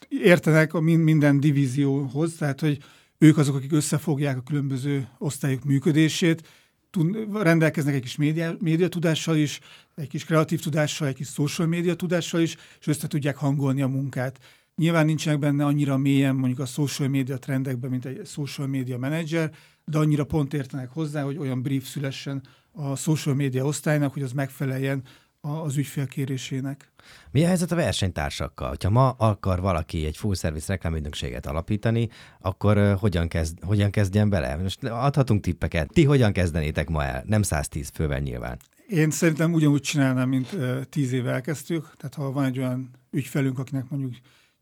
értenek 0.08 0.74
a 0.74 0.80
minden 0.80 1.40
divízióhoz, 1.40 2.34
tehát 2.34 2.60
hogy 2.60 2.78
ők 3.18 3.38
azok, 3.38 3.54
akik 3.54 3.72
összefogják 3.72 4.36
a 4.36 4.42
különböző 4.42 5.08
osztályok 5.18 5.64
működését, 5.64 6.48
tud, 6.92 7.16
rendelkeznek 7.42 7.94
egy 7.94 8.00
kis 8.00 8.16
média, 8.16 8.56
média 8.60 8.88
tudással 8.88 9.36
is, 9.36 9.60
egy 9.94 10.08
kis 10.08 10.24
kreatív 10.24 10.60
tudással, 10.60 11.08
egy 11.08 11.14
kis 11.14 11.28
social 11.28 11.68
média 11.68 11.94
tudással 11.94 12.40
is, 12.40 12.56
és 12.80 12.86
össze 12.86 13.06
tudják 13.06 13.36
hangolni 13.36 13.82
a 13.82 13.88
munkát. 13.88 14.38
Nyilván 14.76 15.06
nincsenek 15.06 15.38
benne 15.38 15.64
annyira 15.64 15.96
mélyen 15.96 16.34
mondjuk 16.34 16.58
a 16.58 16.66
social 16.66 17.08
media 17.08 17.38
trendekben, 17.38 17.90
mint 17.90 18.04
egy 18.04 18.26
social 18.26 18.66
media 18.66 18.98
manager, 18.98 19.52
de 19.84 19.98
annyira 19.98 20.24
pont 20.24 20.54
értenek 20.54 20.90
hozzá, 20.90 21.22
hogy 21.22 21.36
olyan 21.36 21.62
brief 21.62 21.88
szülessen 21.88 22.42
a 22.72 22.96
social 22.96 23.34
media 23.34 23.64
osztálynak, 23.64 24.12
hogy 24.12 24.22
az 24.22 24.32
megfeleljen 24.32 25.02
az 25.44 25.76
ügyfél 25.76 26.06
kérésének. 26.06 26.92
Mi 27.30 27.44
a 27.44 27.46
helyzet 27.46 27.72
a 27.72 27.74
versenytársakkal? 27.74 28.76
Ha 28.82 28.90
ma 28.90 29.10
akar 29.10 29.60
valaki 29.60 30.06
egy 30.06 30.16
full 30.16 30.34
service 30.34 30.72
reklámügynökséget 30.72 31.46
alapítani, 31.46 32.08
akkor 32.40 32.96
hogyan, 33.00 33.28
kezd, 33.28 33.58
hogyan 33.62 33.90
kezdjen 33.90 34.28
bele? 34.28 34.56
Most 34.56 34.84
adhatunk 34.84 35.42
tippeket. 35.42 35.92
Ti 35.92 36.04
hogyan 36.04 36.32
kezdenétek 36.32 36.88
ma 36.88 37.04
el? 37.04 37.22
Nem 37.26 37.42
110 37.42 37.90
fővel 37.94 38.18
nyilván. 38.18 38.58
Én 38.88 39.10
szerintem 39.10 39.52
ugyanúgy 39.52 39.80
csinálnám, 39.80 40.28
mint 40.28 40.56
10 40.88 41.12
éve 41.12 41.32
elkezdtük. 41.32 41.92
Tehát 41.96 42.14
ha 42.14 42.32
van 42.32 42.44
egy 42.44 42.58
olyan 42.58 42.90
ügyfelünk, 43.10 43.58
akinek 43.58 43.88
mondjuk 43.88 44.14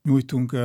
nyújtunk 0.02 0.56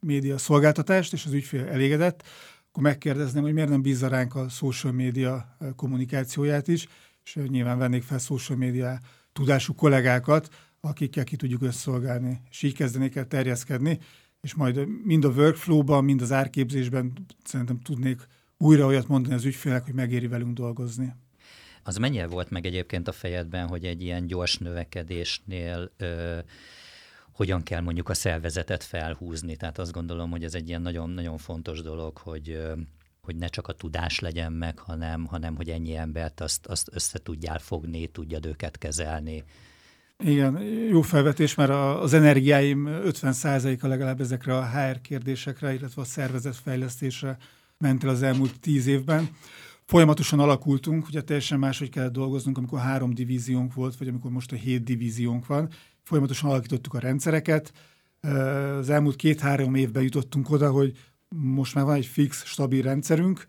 média 0.00 0.38
szolgáltatást, 0.38 1.12
és 1.12 1.24
az 1.26 1.32
ügyfél 1.32 1.66
elégedett, 1.66 2.22
akkor 2.68 2.82
megkérdezném, 2.82 3.42
hogy 3.42 3.52
miért 3.52 3.68
nem 3.68 3.82
bízza 3.82 4.08
ránk 4.08 4.34
a 4.34 4.48
social 4.48 4.92
média 4.92 5.56
kommunikációját 5.76 6.68
is, 6.68 6.88
és 7.24 7.38
nyilván 7.48 7.78
vennék 7.78 8.02
fel 8.02 8.18
social 8.18 8.58
média 8.58 8.98
tudású 9.32 9.74
kollégákat, 9.74 10.48
akikkel 10.80 11.24
ki 11.24 11.36
tudjuk 11.36 11.62
összolgálni, 11.62 12.40
és 12.50 12.62
így 12.62 12.74
kezdenék 12.74 13.16
el 13.16 13.26
terjeszkedni, 13.26 13.98
és 14.40 14.54
majd 14.54 14.88
mind 15.04 15.24
a 15.24 15.28
workflow-ban, 15.28 16.04
mind 16.04 16.22
az 16.22 16.32
árképzésben 16.32 17.12
szerintem 17.44 17.80
tudnék 17.80 18.26
újra 18.56 18.86
olyat 18.86 19.08
mondani 19.08 19.34
az 19.34 19.44
ügyfélek, 19.44 19.84
hogy 19.84 19.94
megéri 19.94 20.26
velünk 20.26 20.52
dolgozni. 20.52 21.14
Az 21.82 21.96
mennyire 21.96 22.26
volt 22.26 22.50
meg 22.50 22.66
egyébként 22.66 23.08
a 23.08 23.12
fejedben, 23.12 23.68
hogy 23.68 23.84
egy 23.84 24.02
ilyen 24.02 24.26
gyors 24.26 24.58
növekedésnél 24.58 25.92
ö, 25.96 26.38
hogyan 27.32 27.62
kell 27.62 27.80
mondjuk 27.80 28.08
a 28.08 28.14
szervezetet 28.14 28.84
felhúzni? 28.84 29.56
Tehát 29.56 29.78
azt 29.78 29.92
gondolom, 29.92 30.30
hogy 30.30 30.44
ez 30.44 30.54
egy 30.54 30.68
ilyen 30.68 30.82
nagyon-nagyon 30.82 31.38
fontos 31.38 31.82
dolog, 31.82 32.18
hogy 32.18 32.50
ö, 32.50 32.72
hogy 33.20 33.36
ne 33.36 33.46
csak 33.46 33.68
a 33.68 33.72
tudás 33.72 34.18
legyen 34.18 34.52
meg, 34.52 34.78
hanem, 34.78 35.24
hanem 35.26 35.56
hogy 35.56 35.68
ennyi 35.68 35.96
embert 35.96 36.40
azt, 36.40 36.66
azt 36.66 36.88
össze 36.92 37.18
tudjál 37.18 37.58
fogni, 37.58 38.06
tudjad 38.06 38.46
őket 38.46 38.78
kezelni. 38.78 39.44
Igen, 40.24 40.62
jó 40.62 41.02
felvetés, 41.02 41.54
mert 41.54 41.70
az 42.00 42.12
energiáim 42.12 42.86
50%-a 42.88 43.86
legalább 43.86 44.20
ezekre 44.20 44.56
a 44.56 44.66
HR 44.66 45.00
kérdésekre, 45.00 45.74
illetve 45.74 46.02
a 46.02 46.04
szervezetfejlesztésre 46.04 47.38
ment 47.78 48.04
el 48.04 48.10
az 48.10 48.22
elmúlt 48.22 48.60
tíz 48.60 48.86
évben. 48.86 49.28
Folyamatosan 49.84 50.40
alakultunk, 50.40 51.06
ugye 51.06 51.22
teljesen 51.22 51.58
máshogy 51.58 51.88
kellett 51.88 52.12
dolgoznunk, 52.12 52.58
amikor 52.58 52.78
három 52.78 53.14
divíziónk 53.14 53.74
volt, 53.74 53.96
vagy 53.96 54.08
amikor 54.08 54.30
most 54.30 54.52
a 54.52 54.56
hét 54.56 54.84
divíziónk 54.84 55.46
van. 55.46 55.68
Folyamatosan 56.02 56.50
alakítottuk 56.50 56.94
a 56.94 56.98
rendszereket. 56.98 57.72
Az 58.78 58.90
elmúlt 58.90 59.16
két-három 59.16 59.74
évben 59.74 60.02
jutottunk 60.02 60.50
oda, 60.50 60.70
hogy 60.70 60.96
most 61.36 61.74
már 61.74 61.84
van 61.84 61.94
egy 61.94 62.06
fix, 62.06 62.44
stabil 62.44 62.82
rendszerünk, 62.82 63.44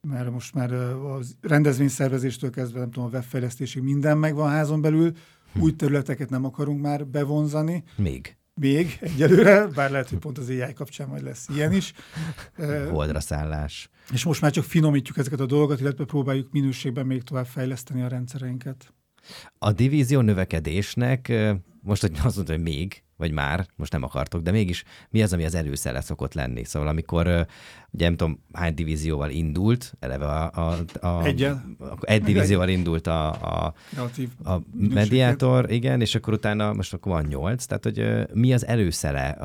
mert 0.00 0.30
most 0.30 0.54
már 0.54 0.72
a 0.72 1.18
rendezvényszervezéstől 1.40 2.50
kezdve, 2.50 2.78
nem 2.78 2.90
tudom, 2.90 3.08
a 3.08 3.12
webfejlesztésig 3.12 3.82
minden 3.82 4.18
megvan 4.18 4.50
házon 4.50 4.80
belül, 4.80 5.12
hm. 5.52 5.60
új 5.60 5.76
területeket 5.76 6.30
nem 6.30 6.44
akarunk 6.44 6.80
már 6.80 7.06
bevonzani. 7.06 7.82
Még. 7.96 8.36
Még 8.54 8.98
egyelőre, 9.00 9.66
bár 9.66 9.90
lehet, 9.90 10.08
hogy 10.08 10.18
pont 10.18 10.38
az 10.38 10.48
AI 10.48 10.72
kapcsán 10.72 11.08
majd 11.08 11.22
lesz 11.22 11.48
ilyen 11.48 11.72
is. 11.72 11.92
Holdra 12.90 13.20
szállás. 13.20 13.88
És 14.12 14.24
most 14.24 14.40
már 14.40 14.50
csak 14.50 14.64
finomítjuk 14.64 15.18
ezeket 15.18 15.40
a 15.40 15.46
dolgokat, 15.46 15.80
illetve 15.80 16.04
próbáljuk 16.04 16.52
minőségben 16.52 17.06
még 17.06 17.22
tovább 17.22 17.46
fejleszteni 17.46 18.02
a 18.02 18.08
rendszereinket. 18.08 18.94
A 19.58 19.72
divízió 19.72 20.20
növekedésnek, 20.20 21.32
most 21.80 22.00
hogy 22.00 22.12
azt 22.22 22.36
mondta, 22.36 22.52
hogy 22.52 22.62
még, 22.62 23.02
vagy 23.22 23.32
már, 23.32 23.66
most 23.76 23.92
nem 23.92 24.02
akartok, 24.02 24.42
de 24.42 24.50
mégis 24.50 24.84
mi 25.10 25.22
az, 25.22 25.32
ami 25.32 25.44
az 25.44 25.54
előszere 25.54 26.00
szokott 26.00 26.34
lenni? 26.34 26.64
Szóval 26.64 26.88
amikor, 26.88 27.46
ugye 27.90 28.04
nem 28.04 28.16
tudom, 28.16 28.44
hány 28.52 28.74
divízióval 28.74 29.30
indult, 29.30 29.94
eleve 30.00 30.26
a... 30.26 30.50
a, 30.54 31.06
a 31.06 31.24
Egyen. 31.24 31.76
Egy 32.00 32.22
divízióval 32.22 32.68
indult 32.68 33.06
a, 33.06 33.28
a, 33.28 33.74
a 34.44 34.58
mediátor, 34.72 35.70
igen, 35.70 36.00
és 36.00 36.14
akkor 36.14 36.32
utána 36.32 36.72
most 36.72 36.92
akkor 36.94 37.12
van 37.12 37.24
nyolc, 37.24 37.64
tehát 37.64 37.84
hogy 37.84 38.26
mi 38.34 38.52
az 38.52 38.66
előszere? 38.66 39.38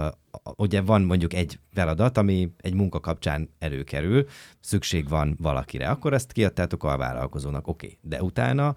Ugye 0.56 0.82
van 0.82 1.02
mondjuk 1.02 1.34
egy 1.34 1.60
feladat, 1.74 2.18
ami 2.18 2.54
egy 2.58 2.74
munka 2.74 3.00
kapcsán 3.00 3.50
előkerül, 3.60 4.26
szükség 4.60 5.10
van 5.10 5.38
valakire, 5.42 5.90
akkor 5.90 6.14
ezt 6.14 6.32
kiadtátok 6.32 6.84
a 6.84 6.98
vállalkozónak, 6.98 7.68
oké, 7.68 7.86
okay. 7.86 7.98
de 8.02 8.24
utána 8.24 8.76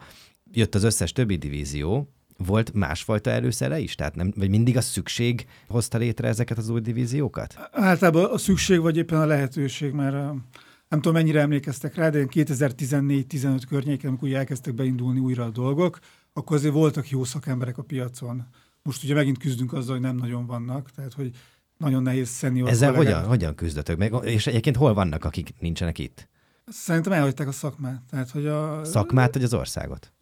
jött 0.52 0.75
az 0.75 0.85
összes 0.85 1.12
többi 1.12 1.37
divízió, 1.37 2.12
volt 2.47 2.73
másfajta 2.73 3.30
előszere 3.30 3.78
is? 3.78 3.94
Tehát 3.94 4.14
nem, 4.14 4.32
vagy 4.37 4.49
mindig 4.49 4.76
a 4.76 4.80
szükség 4.80 5.47
hozta 5.68 5.99
létre 5.99 6.28
ezeket 6.28 6.59
az 6.59 6.68
új 6.68 6.80
divíziókat? 6.80 7.70
Általában 7.73 8.25
a 8.25 8.38
szükség, 8.38 8.80
vagy 8.80 8.97
éppen 8.97 9.20
a 9.20 9.26
lehetőség, 9.26 9.92
mert 9.92 10.14
nem 10.88 11.00
tudom, 11.00 11.12
mennyire 11.12 11.40
emlékeztek 11.40 11.94
rá, 11.94 12.09
de 12.09 12.26
2014-15 12.30 13.62
környéken, 13.68 14.09
amikor 14.09 14.32
elkezdtek 14.32 14.75
beindulni 14.75 15.18
újra 15.18 15.44
a 15.44 15.50
dolgok, 15.50 15.99
akkor 16.32 16.56
azért 16.56 16.73
voltak 16.73 17.11
jó 17.11 17.25
szakemberek 17.25 17.78
a 17.78 17.82
piacon. 17.82 18.47
Most 18.82 19.04
ugye 19.04 19.14
megint 19.14 19.38
küzdünk 19.38 19.73
azzal, 19.73 19.92
hogy 19.92 20.04
nem 20.04 20.16
nagyon 20.16 20.47
vannak, 20.47 20.90
tehát 20.90 21.12
hogy 21.12 21.30
nagyon 21.76 22.02
nehéz 22.02 22.28
szenior 22.28 22.68
Ezzel 22.68 22.94
hogyan, 22.94 23.25
hogyan 23.25 23.54
küzdötök 23.54 23.99
meg? 23.99 24.14
És 24.23 24.47
egyébként 24.47 24.76
hol 24.76 24.94
vannak, 24.94 25.25
akik 25.25 25.54
nincsenek 25.59 25.99
itt? 25.99 26.28
Szerintem 26.66 27.12
elhagyták 27.12 27.49
a 27.49 27.52
szakmát. 27.52 28.02
Tehát, 28.11 28.30
hogy 28.30 28.47
a... 28.47 28.85
Szakmát 28.85 29.35
vagy 29.35 29.42
az 29.42 29.54
országot? 29.54 30.12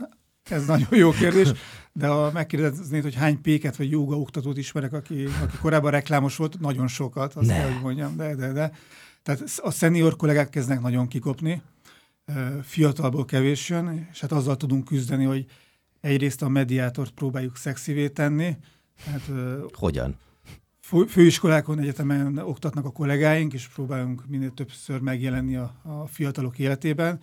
Ez 0.51 0.67
nagyon 0.67 0.89
jó 0.91 1.11
kérdés, 1.11 1.49
de 1.93 2.07
ha 2.07 2.31
megkérdeznéd, 2.33 3.03
hogy 3.03 3.15
hány 3.15 3.41
péket 3.41 3.77
vagy 3.77 3.91
joga 3.91 4.19
oktatót 4.19 4.57
ismerek, 4.57 4.93
aki, 4.93 5.25
aki 5.43 5.57
korábban 5.57 5.91
reklámos 5.91 6.37
volt, 6.37 6.61
nagyon 6.61 6.89
sokat, 6.89 7.35
azt 7.35 7.49
kell, 7.49 7.71
hogy 7.71 7.83
mondjam, 7.83 8.17
de, 8.17 8.35
de, 8.35 8.53
de. 8.53 8.73
Tehát 9.23 9.43
a 9.63 9.71
szenior 9.71 10.17
kollégák 10.17 10.51
kezdnek 10.51 10.81
nagyon 10.81 11.09
kikopni, 11.09 11.63
fiatalból 12.63 13.25
kevés 13.25 13.69
jön, 13.69 14.09
és 14.13 14.21
hát 14.21 14.33
azzal 14.33 14.57
tudunk 14.57 14.85
küzdeni, 14.85 15.25
hogy 15.25 15.47
egyrészt 16.01 16.43
a 16.43 16.49
mediátort 16.49 17.11
próbáljuk 17.11 17.57
szexivé 17.57 18.09
tenni. 18.09 18.57
Hát, 19.05 19.31
Hogyan? 19.73 20.17
Főiskolákon, 21.09 21.79
egyetemen 21.79 22.39
oktatnak 22.39 22.85
a 22.85 22.91
kollégáink, 22.91 23.53
és 23.53 23.69
próbálunk 23.69 24.27
minél 24.27 24.51
többször 24.51 25.01
megjelenni 25.01 25.57
a, 25.57 25.75
a 25.83 26.07
fiatalok 26.07 26.59
életében 26.59 27.21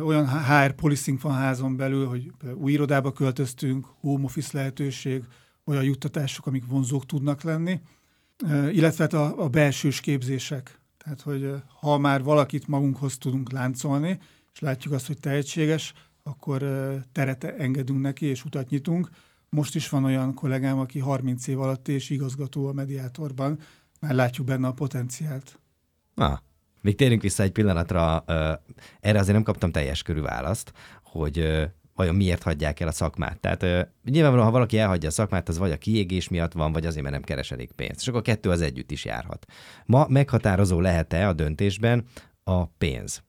olyan 0.00 0.28
HR 0.28 0.72
policing 0.72 1.20
van 1.20 1.34
házon 1.34 1.76
belül, 1.76 2.06
hogy 2.06 2.32
új 2.54 2.72
irodába 2.72 3.12
költöztünk, 3.12 3.86
home 4.00 4.24
office 4.24 4.50
lehetőség, 4.52 5.24
olyan 5.64 5.84
juttatások, 5.84 6.46
amik 6.46 6.66
vonzók 6.66 7.06
tudnak 7.06 7.42
lenni, 7.42 7.80
illetve 8.48 9.02
hát 9.02 9.12
a, 9.12 9.42
a 9.42 9.48
belsős 9.48 10.00
képzések. 10.00 10.80
Tehát, 10.98 11.20
hogy 11.20 11.54
ha 11.80 11.98
már 11.98 12.22
valakit 12.22 12.66
magunkhoz 12.66 13.18
tudunk 13.18 13.52
láncolni, 13.52 14.18
és 14.52 14.58
látjuk 14.58 14.94
azt, 14.94 15.06
hogy 15.06 15.18
tehetséges, 15.20 15.92
akkor 16.22 16.64
teret 17.12 17.44
engedünk 17.44 18.00
neki, 18.00 18.26
és 18.26 18.44
utat 18.44 18.68
nyitunk. 18.68 19.08
Most 19.48 19.74
is 19.74 19.88
van 19.88 20.04
olyan 20.04 20.34
kollégám, 20.34 20.78
aki 20.78 20.98
30 20.98 21.46
év 21.46 21.60
alatt 21.60 21.88
és 21.88 22.10
igazgató 22.10 22.66
a 22.66 22.72
mediátorban, 22.72 23.58
már 24.00 24.14
látjuk 24.14 24.46
benne 24.46 24.66
a 24.66 24.72
potenciált. 24.72 25.58
Ah, 26.14 26.38
még 26.84 26.96
térjünk 26.96 27.22
vissza 27.22 27.42
egy 27.42 27.52
pillanatra, 27.52 28.24
erre 29.00 29.18
azért 29.18 29.34
nem 29.34 29.42
kaptam 29.42 29.70
teljes 29.70 30.02
körű 30.02 30.20
választ, 30.20 30.72
hogy 31.02 31.68
vajon 31.94 32.14
miért 32.14 32.42
hagyják 32.42 32.80
el 32.80 32.88
a 32.88 32.92
szakmát. 32.92 33.40
Tehát 33.40 33.88
nyilvánvalóan, 34.04 34.46
ha 34.46 34.52
valaki 34.52 34.78
elhagyja 34.78 35.08
a 35.08 35.12
szakmát, 35.12 35.48
az 35.48 35.58
vagy 35.58 35.70
a 35.70 35.76
kiégés 35.76 36.28
miatt 36.28 36.52
van, 36.52 36.72
vagy 36.72 36.86
azért, 36.86 37.02
mert 37.02 37.14
nem 37.14 37.24
keres 37.24 37.50
elég 37.50 37.72
pénzt. 37.72 38.00
És 38.00 38.08
akkor 38.08 38.20
a 38.20 38.22
kettő 38.22 38.50
az 38.50 38.60
együtt 38.60 38.90
is 38.90 39.04
járhat. 39.04 39.46
Ma 39.84 40.06
meghatározó 40.08 40.80
lehet-e 40.80 41.28
a 41.28 41.32
döntésben 41.32 42.04
a 42.44 42.66
pénz? 42.66 43.22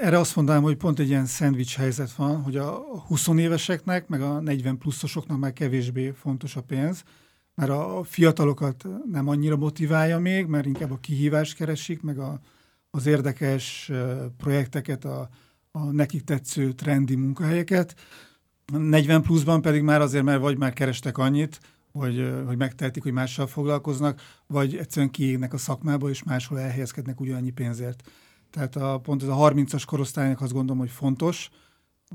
Erre 0.00 0.18
azt 0.18 0.36
mondanám, 0.36 0.62
hogy 0.62 0.76
pont 0.76 0.98
egy 0.98 1.08
ilyen 1.08 1.26
szendvics 1.26 1.76
helyzet 1.76 2.12
van, 2.12 2.42
hogy 2.42 2.56
a 2.56 2.70
20 3.06 3.28
éveseknek, 3.28 4.08
meg 4.08 4.22
a 4.22 4.40
40 4.40 4.78
pluszosoknak 4.78 5.38
már 5.38 5.52
kevésbé 5.52 6.10
fontos 6.10 6.56
a 6.56 6.62
pénz, 6.62 7.02
mert 7.54 7.70
a 7.70 8.02
fiatalokat 8.04 8.86
nem 9.10 9.28
annyira 9.28 9.56
motiválja 9.56 10.18
még, 10.18 10.46
mert 10.46 10.66
inkább 10.66 10.90
a 10.90 10.98
kihívást 11.00 11.56
keresik, 11.56 12.02
meg 12.02 12.18
a, 12.18 12.40
az 12.90 13.06
érdekes 13.06 13.90
projekteket, 14.36 15.04
a, 15.04 15.28
a 15.70 15.84
nekik 15.84 16.24
tetsző 16.24 16.72
trendi 16.72 17.14
munkahelyeket. 17.14 17.94
40 18.72 19.22
pluszban 19.22 19.62
pedig 19.62 19.82
már 19.82 20.00
azért, 20.00 20.24
mert 20.24 20.40
vagy 20.40 20.58
már 20.58 20.72
kerestek 20.72 21.18
annyit, 21.18 21.60
hogy, 21.92 22.32
hogy 22.46 22.56
megtehetik, 22.56 23.02
hogy 23.02 23.12
mással 23.12 23.46
foglalkoznak, 23.46 24.20
vagy 24.46 24.76
egyszerűen 24.76 25.10
kiégnek 25.10 25.52
a 25.52 25.58
szakmába, 25.58 26.08
és 26.08 26.22
máshol 26.22 26.60
elhelyezkednek 26.60 27.20
ugyanannyi 27.20 27.50
pénzért. 27.50 28.10
Tehát 28.50 28.76
a, 28.76 28.98
pont 28.98 29.22
ez 29.22 29.28
a 29.28 29.36
30-as 29.36 29.82
korosztálynak 29.86 30.40
azt 30.40 30.52
gondolom, 30.52 30.78
hogy 30.78 30.90
fontos, 30.90 31.50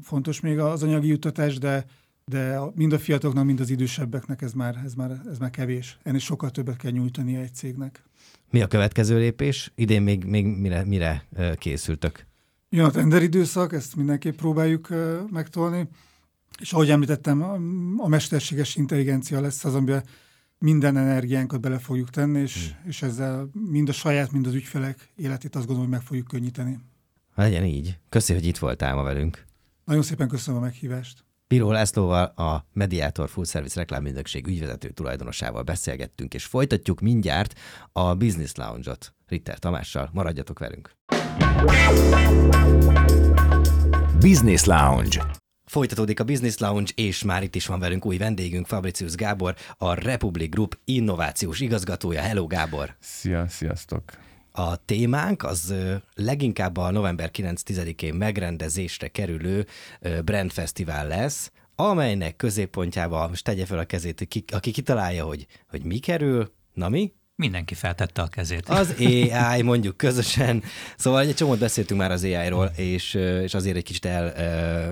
fontos 0.01 0.39
még 0.39 0.59
az 0.59 0.83
anyagi 0.83 1.07
juttatás, 1.07 1.57
de 1.57 1.85
de 2.31 2.59
mind 2.75 2.93
a 2.93 2.99
fiataloknak, 2.99 3.45
mind 3.45 3.59
az 3.59 3.69
idősebbeknek 3.69 4.41
ez 4.41 4.53
már, 4.53 4.81
ez 4.85 4.93
már, 4.93 5.21
ez 5.29 5.37
már 5.37 5.49
kevés. 5.49 5.97
Ennél 6.03 6.19
sokkal 6.19 6.49
többet 6.49 6.75
kell 6.75 6.91
nyújtani 6.91 7.35
egy 7.35 7.53
cégnek. 7.53 8.03
Mi 8.49 8.61
a 8.61 8.67
következő 8.67 9.17
lépés? 9.17 9.71
Idén 9.75 10.01
még, 10.01 10.23
még 10.23 10.45
mire, 10.45 10.83
mire 10.83 11.27
készültök? 11.55 12.25
Jön 12.69 12.85
a 12.85 12.89
tender 12.89 13.23
időszak, 13.23 13.73
ezt 13.73 13.95
mindenképp 13.95 14.35
próbáljuk 14.35 14.89
megtolni. 15.31 15.87
És 16.59 16.73
ahogy 16.73 16.89
említettem, 16.89 17.41
a 17.97 18.07
mesterséges 18.07 18.75
intelligencia 18.75 19.41
lesz 19.41 19.65
az, 19.65 19.75
amiben 19.75 20.03
minden 20.59 20.97
energiánkat 20.97 21.61
bele 21.61 21.77
fogjuk 21.77 22.09
tenni, 22.09 22.39
és, 22.39 22.67
hmm. 22.67 22.89
és 22.89 23.01
ezzel 23.01 23.49
mind 23.71 23.89
a 23.89 23.93
saját, 23.93 24.31
mind 24.31 24.47
az 24.47 24.53
ügyfelek 24.53 25.11
életét 25.15 25.55
azt 25.55 25.65
gondolom, 25.65 25.89
hogy 25.89 25.97
meg 25.97 26.07
fogjuk 26.07 26.27
könnyíteni. 26.27 26.79
Legyen 27.35 27.63
így. 27.63 27.99
Köszönöm, 28.09 28.41
hogy 28.41 28.49
itt 28.49 28.57
voltál 28.57 28.95
ma 28.95 29.03
velünk. 29.03 29.45
Nagyon 29.85 30.03
szépen 30.03 30.27
köszönöm 30.27 30.61
a 30.61 30.63
meghívást. 30.63 31.25
Piró 31.47 31.71
Lászlóval, 31.71 32.25
a 32.25 32.65
Mediator 32.73 33.29
Full 33.29 33.45
Service 33.45 33.79
reklámügynökség 33.79 34.47
ügyvezető 34.47 34.89
tulajdonosával 34.89 35.63
beszélgettünk, 35.63 36.33
és 36.33 36.45
folytatjuk 36.45 36.99
mindjárt 36.99 37.59
a 37.91 38.15
Business 38.15 38.51
Lounge-ot 38.55 39.13
Ritter 39.27 39.59
Tamással. 39.59 40.09
Maradjatok 40.13 40.59
velünk! 40.59 40.91
Business 44.19 44.63
Lounge 44.63 45.25
Folytatódik 45.65 46.19
a 46.19 46.23
Business 46.23 46.57
Lounge, 46.57 46.91
és 46.95 47.23
már 47.23 47.43
itt 47.43 47.55
is 47.55 47.65
van 47.65 47.79
velünk 47.79 48.05
új 48.05 48.17
vendégünk, 48.17 48.65
Fabricius 48.65 49.15
Gábor, 49.15 49.55
a 49.77 49.93
Republic 49.93 50.49
Group 50.49 50.79
innovációs 50.85 51.59
igazgatója. 51.59 52.21
Hello, 52.21 52.47
Gábor! 52.47 52.95
Szia, 52.99 53.47
sziasztok! 53.47 54.03
A 54.59 54.75
témánk 54.85 55.43
az 55.43 55.73
leginkább 56.15 56.77
a 56.77 56.91
november 56.91 57.29
9-10-én 57.33 58.13
megrendezésre 58.13 59.07
kerülő 59.07 59.65
Brand 60.25 60.51
Fesztivál 60.51 61.07
lesz, 61.07 61.51
amelynek 61.75 62.35
középpontjába, 62.35 63.27
most 63.27 63.43
tegye 63.43 63.65
fel 63.65 63.77
a 63.77 63.85
kezét, 63.85 64.27
ki, 64.27 64.43
aki 64.51 64.71
kitalálja, 64.71 65.25
hogy, 65.25 65.47
hogy 65.69 65.83
mi 65.83 65.97
kerül, 65.97 66.53
na 66.73 66.89
mi? 66.89 67.13
Mindenki 67.37 67.73
feltette 67.73 68.21
a 68.21 68.27
kezét. 68.27 68.69
Az 68.69 68.93
AI, 68.99 69.61
mondjuk 69.61 69.97
közösen. 69.97 70.63
Szóval 70.97 71.21
egy 71.21 71.35
csomót 71.35 71.59
beszéltünk 71.59 71.99
már 71.99 72.11
az 72.11 72.23
AI-ról, 72.23 72.71
és, 72.75 73.13
és 73.43 73.53
azért 73.53 73.75
egy 73.75 73.83
kicsit 73.83 74.05
el, 74.05 74.33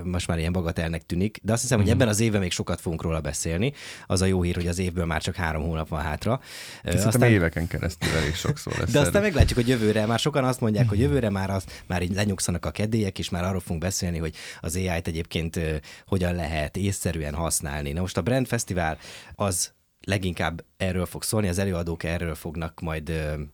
most 0.04 0.28
már 0.28 0.40
ilyen 0.40 0.52
bagatelnek 0.52 1.06
tűnik, 1.06 1.40
de 1.44 1.54
azt 1.54 1.62
hiszem, 1.62 1.78
hogy 1.78 1.88
mhm. 1.88 1.96
ebben 1.96 2.08
az 2.08 2.20
évben 2.20 2.42
még 2.42 2.52
sokat 2.52 2.82
fogunk 2.82 3.02
róla 3.02 3.22
beszélni. 3.22 3.74
Az 4.08 4.22
a 4.22 4.26
jó 4.26 4.42
hír, 4.42 4.56
hogy 4.56 4.68
az 4.68 4.80
évből 4.80 5.06
már 5.06 5.22
csak 5.22 5.36
három 5.36 5.64
hónap 5.64 5.88
van 5.88 6.02
hátra. 6.02 6.42
Szerintem 6.84 7.08
aztán 7.08 7.30
éveken 7.30 7.68
keresztül 7.68 8.10
elég 8.18 8.36
sokszor 8.36 8.78
lesz. 8.78 8.92
De 8.92 9.00
aztán 9.00 9.22
meglátjuk, 9.22 9.60
hogy 9.60 9.68
jövőre, 9.68 10.06
már 10.06 10.20
sokan 10.20 10.44
azt 10.44 10.62
mondják, 10.62 10.90
hogy 10.90 11.00
jövőre 11.00 11.30
már, 11.30 11.50
az, 11.50 11.64
már 11.88 12.02
így 12.02 12.14
lenyugszanak 12.14 12.66
a 12.66 12.72
kedélyek, 12.72 13.20
és 13.20 13.30
már 13.30 13.44
arról 13.44 13.60
fogunk 13.60 13.82
beszélni, 13.82 14.18
hogy 14.18 14.36
az 14.60 14.76
AI-t 14.76 15.08
egyébként 15.08 15.60
hogyan 16.08 16.36
lehet 16.36 16.78
észszerűen 16.78 17.34
használni. 17.34 17.92
Na 17.92 18.02
most 18.02 18.18
a 18.18 18.22
Brand 18.22 18.48
Festival 18.48 18.98
az 19.36 19.74
leginkább 20.06 20.64
erről 20.78 21.06
fog 21.06 21.24
szólni, 21.24 21.48
az 21.48 21.60
előadók 21.60 22.04
erről 22.04 22.36
fognak 22.36 22.82
majd 22.82 23.12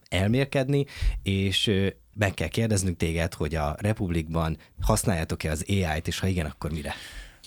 elmérkedni, 0.10 0.86
és 1.24 1.72
meg 2.16 2.34
kell 2.34 2.48
kérdeznünk 2.48 2.98
téged, 2.98 3.34
hogy 3.34 3.56
a 3.56 3.76
Republikban 3.80 4.58
használjátok-e 4.82 5.52
az 5.52 5.66
AI-t, 5.68 6.08
és 6.08 6.20
ha 6.20 6.28
igen, 6.28 6.46
akkor 6.46 6.72
mire? 6.72 6.94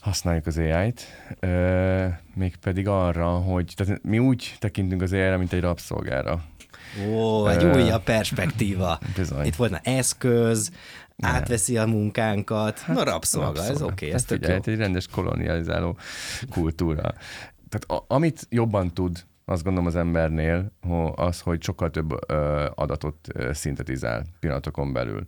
Használjuk 0.00 0.46
az 0.46 0.58
AI-t, 0.58 1.02
mégpedig 2.34 2.88
arra, 2.88 3.28
hogy 3.28 3.72
tehát 3.76 4.02
mi 4.02 4.18
úgy 4.18 4.54
tekintünk 4.58 5.02
az 5.02 5.12
AI-ra, 5.12 5.38
mint 5.38 5.52
egy 5.52 5.60
rabszolgára. 5.60 6.44
Ó, 7.08 7.48
egy 7.48 7.64
uh, 7.64 7.74
újabb 7.76 8.02
perspektíva. 8.02 8.98
Bizony. 9.16 9.46
Itt 9.46 9.56
volna 9.56 9.78
eszköz, 9.78 10.70
nem. 11.16 11.34
átveszi 11.34 11.78
a 11.78 11.86
munkánkat. 11.86 12.78
Hát, 12.78 12.96
Na, 12.96 13.02
rabszolga, 13.02 13.46
rabszolga. 13.46 13.72
ez 13.72 13.82
oké, 13.82 13.92
okay, 13.92 14.12
ez 14.12 14.24
tök 14.24 14.46
jó. 14.48 14.54
egy 14.54 14.76
rendes 14.76 15.06
kolonializáló 15.06 15.98
kultúra 16.50 17.14
tehát 17.74 18.02
a, 18.02 18.14
amit 18.14 18.46
jobban 18.50 18.94
tud, 18.94 19.24
azt 19.44 19.62
gondolom 19.62 19.86
az 19.86 19.96
embernél, 19.96 20.72
az, 21.14 21.40
hogy 21.40 21.62
sokkal 21.62 21.90
több 21.90 22.30
ö, 22.30 22.66
adatot 22.74 23.28
ö, 23.32 23.52
szintetizál 23.52 24.24
pillanatokon 24.40 24.92
belül. 24.92 25.26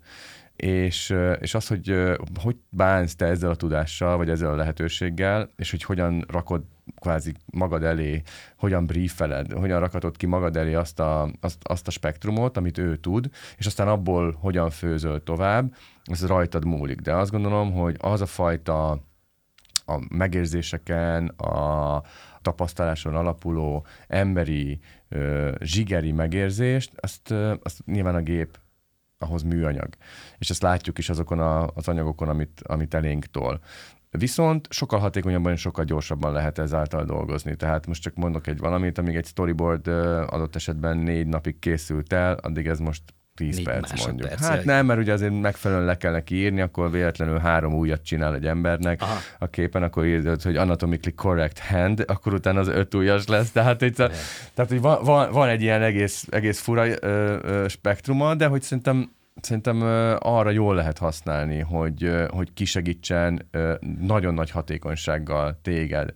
És, 0.56 1.14
és 1.40 1.54
az, 1.54 1.66
hogy 1.66 2.14
hogy 2.42 2.56
bánsz 2.68 3.16
te 3.16 3.26
ezzel 3.26 3.50
a 3.50 3.54
tudással, 3.54 4.16
vagy 4.16 4.30
ezzel 4.30 4.50
a 4.50 4.56
lehetőséggel, 4.56 5.50
és 5.56 5.70
hogy 5.70 5.82
hogyan 5.82 6.24
rakod 6.28 6.62
kvázi 7.00 7.34
magad 7.52 7.82
elé, 7.82 8.22
hogyan 8.56 8.86
briefeled, 8.86 9.52
hogyan 9.52 9.80
rakatod 9.80 10.16
ki 10.16 10.26
magad 10.26 10.56
elé 10.56 10.74
azt 10.74 11.00
a, 11.00 11.30
azt, 11.40 11.58
azt 11.62 11.86
a 11.86 11.90
spektrumot, 11.90 12.56
amit 12.56 12.78
ő 12.78 12.96
tud, 12.96 13.30
és 13.56 13.66
aztán 13.66 13.88
abból 13.88 14.36
hogyan 14.40 14.70
főzöl 14.70 15.22
tovább, 15.22 15.74
ez 16.04 16.26
rajtad 16.26 16.64
múlik. 16.64 17.00
De 17.00 17.14
azt 17.14 17.30
gondolom, 17.30 17.72
hogy 17.72 17.96
az 18.00 18.20
a 18.20 18.26
fajta 18.26 19.00
a 19.86 20.00
megérzéseken, 20.08 21.28
a, 21.28 22.02
tapasztaláson 22.46 23.14
alapuló 23.14 23.86
emberi, 24.06 24.78
zsigeri 25.60 26.12
megérzést, 26.12 26.92
azt, 26.96 27.30
azt 27.62 27.86
nyilván 27.86 28.14
a 28.14 28.20
gép 28.20 28.58
ahhoz 29.18 29.42
műanyag. 29.42 29.88
És 30.38 30.50
ezt 30.50 30.62
látjuk 30.62 30.98
is 30.98 31.08
azokon 31.08 31.38
a, 31.38 31.66
az 31.66 31.88
anyagokon, 31.88 32.28
amit, 32.28 32.60
amit 32.64 32.94
elénk 32.94 33.24
tol. 33.24 33.60
Viszont 34.10 34.68
sokkal 34.70 34.98
hatékonyabban 34.98 35.52
és 35.52 35.60
sokkal 35.60 35.84
gyorsabban 35.84 36.32
lehet 36.32 36.58
ezáltal 36.58 37.04
dolgozni. 37.04 37.56
Tehát 37.56 37.86
most 37.86 38.02
csak 38.02 38.14
mondok 38.14 38.46
egy 38.46 38.58
valamit, 38.58 38.98
amíg 38.98 39.16
egy 39.16 39.26
storyboard 39.26 39.86
adott 40.28 40.54
esetben 40.54 40.98
négy 40.98 41.26
napig 41.26 41.58
készült 41.58 42.12
el, 42.12 42.34
addig 42.34 42.66
ez 42.66 42.78
most 42.78 43.02
10 43.36 43.62
perc 43.62 44.06
mondjuk. 44.06 44.28
Perc, 44.28 44.46
hát 44.46 44.64
nem, 44.64 44.86
mert 44.86 45.00
ugye 45.00 45.12
azért 45.12 45.40
megfelelően 45.40 45.86
le 45.86 45.96
kell 45.96 46.12
neki 46.12 46.34
írni, 46.34 46.60
akkor 46.60 46.90
véletlenül 46.90 47.38
három 47.38 47.74
újat 47.74 48.02
csinál 48.02 48.34
egy 48.34 48.46
embernek 48.46 49.02
Aha. 49.02 49.18
a 49.38 49.46
képen, 49.46 49.82
akkor 49.82 50.04
írod, 50.04 50.42
hogy 50.42 50.56
anatomically 50.56 51.14
correct 51.14 51.58
hand, 51.58 52.04
akkor 52.06 52.34
utána 52.34 52.60
az 52.60 52.68
öt 52.68 52.94
ujjas 52.94 53.26
lesz. 53.26 53.50
Tehát, 53.50 53.82
itt, 53.82 53.98
a, 53.98 54.10
tehát 54.54 54.70
hogy 54.70 54.80
van, 54.80 55.04
van, 55.04 55.32
van, 55.32 55.48
egy 55.48 55.62
ilyen 55.62 55.82
egész, 55.82 56.26
egész 56.30 56.60
fura 56.60 56.86
ö, 56.86 56.94
ö, 57.00 57.68
spektruma, 57.68 58.34
de 58.34 58.46
hogy 58.46 58.62
szerintem 58.62 59.14
szerintem 59.40 59.82
arra 60.18 60.50
jól 60.50 60.74
lehet 60.74 60.98
használni, 60.98 61.58
hogy, 61.58 62.10
hogy 62.28 62.52
kisegítsen 62.52 63.48
nagyon 64.00 64.34
nagy 64.34 64.50
hatékonysággal 64.50 65.58
téged 65.62 66.12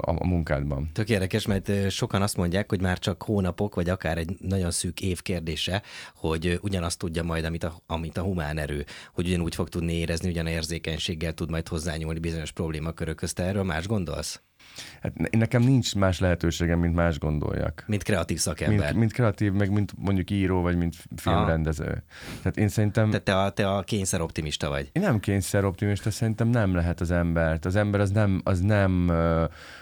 a 0.00 0.26
munkádban. 0.26 0.90
Tök 0.92 1.08
érdekes, 1.08 1.46
mert 1.46 1.90
sokan 1.90 2.22
azt 2.22 2.36
mondják, 2.36 2.68
hogy 2.68 2.80
már 2.80 2.98
csak 2.98 3.22
hónapok, 3.22 3.74
vagy 3.74 3.88
akár 3.88 4.18
egy 4.18 4.36
nagyon 4.38 4.70
szűk 4.70 5.00
év 5.00 5.22
kérdése, 5.22 5.82
hogy 6.14 6.58
ugyanazt 6.62 6.98
tudja 6.98 7.22
majd, 7.22 7.44
amit 7.44 7.64
a, 7.64 7.82
amit 7.86 8.16
a 8.16 8.22
humán 8.22 8.58
erő, 8.58 8.84
hogy 9.12 9.26
ugyanúgy 9.26 9.54
fog 9.54 9.68
tudni 9.68 9.92
érezni, 9.92 10.28
ugyan 10.28 10.46
érzékenységgel 10.46 11.32
tud 11.32 11.50
majd 11.50 11.68
hozzányúlni 11.68 12.18
bizonyos 12.18 12.52
problémakörökhöz. 12.52 13.32
Te 13.32 13.42
erről 13.42 13.64
más 13.64 13.86
gondolsz? 13.86 14.40
Hát 15.02 15.30
nekem 15.30 15.62
nincs 15.62 15.94
más 15.94 16.18
lehetőségem, 16.18 16.78
mint 16.78 16.94
más 16.94 17.18
gondoljak. 17.18 17.84
Mint 17.86 18.02
kreatív 18.02 18.38
szakember. 18.38 18.86
Mint, 18.86 18.98
mint 18.98 19.12
kreatív, 19.12 19.52
meg 19.52 19.70
mint 19.70 19.92
mondjuk 19.98 20.30
író, 20.30 20.60
vagy 20.60 20.76
mint 20.76 20.94
filmrendező. 21.16 21.84
Aha. 21.84 22.02
Tehát 22.42 22.56
én 22.56 22.68
szerintem... 22.68 23.10
Tehát 23.10 23.24
te 23.24 23.38
a, 23.38 23.50
te 23.50 23.70
a 23.70 23.82
kényszer 23.82 24.20
optimista 24.20 24.68
vagy. 24.68 24.90
Én 24.92 25.02
nem 25.02 25.20
kényszer 25.20 25.64
optimista, 25.64 26.10
szerintem 26.10 26.48
nem 26.48 26.74
lehet 26.74 27.00
az 27.00 27.10
embert. 27.10 27.64
Az 27.64 27.76
ember 27.76 28.00
az 28.00 28.10
nem, 28.10 28.40
az 28.44 28.60
nem, 28.60 29.12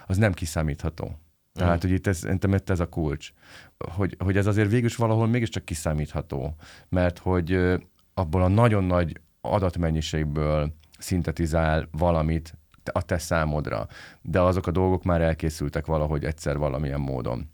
az 0.06 0.16
nem 0.16 0.32
kiszámítható. 0.32 1.18
Tehát, 1.52 1.76
mm. 1.76 1.88
hogy 1.88 1.90
itt 1.90 2.06
ez, 2.06 2.18
szerintem 2.18 2.54
itt 2.54 2.70
ez 2.70 2.80
a 2.80 2.88
kulcs. 2.88 3.32
Hogy, 3.78 4.16
hogy 4.18 4.36
ez 4.36 4.46
azért 4.46 4.70
végül 4.70 4.90
valahol 4.96 5.26
mégiscsak 5.26 5.64
kiszámítható. 5.64 6.54
Mert 6.88 7.18
hogy 7.18 7.78
abból 8.14 8.42
a 8.42 8.48
nagyon 8.48 8.84
nagy 8.84 9.20
adatmennyiségből 9.40 10.74
szintetizál 10.98 11.88
valamit, 11.90 12.58
a 12.92 13.02
te 13.02 13.18
számodra, 13.18 13.86
de 14.22 14.40
azok 14.40 14.66
a 14.66 14.70
dolgok 14.70 15.04
már 15.04 15.20
elkészültek 15.20 15.86
valahogy 15.86 16.24
egyszer 16.24 16.58
valamilyen 16.58 17.00
módon. 17.00 17.50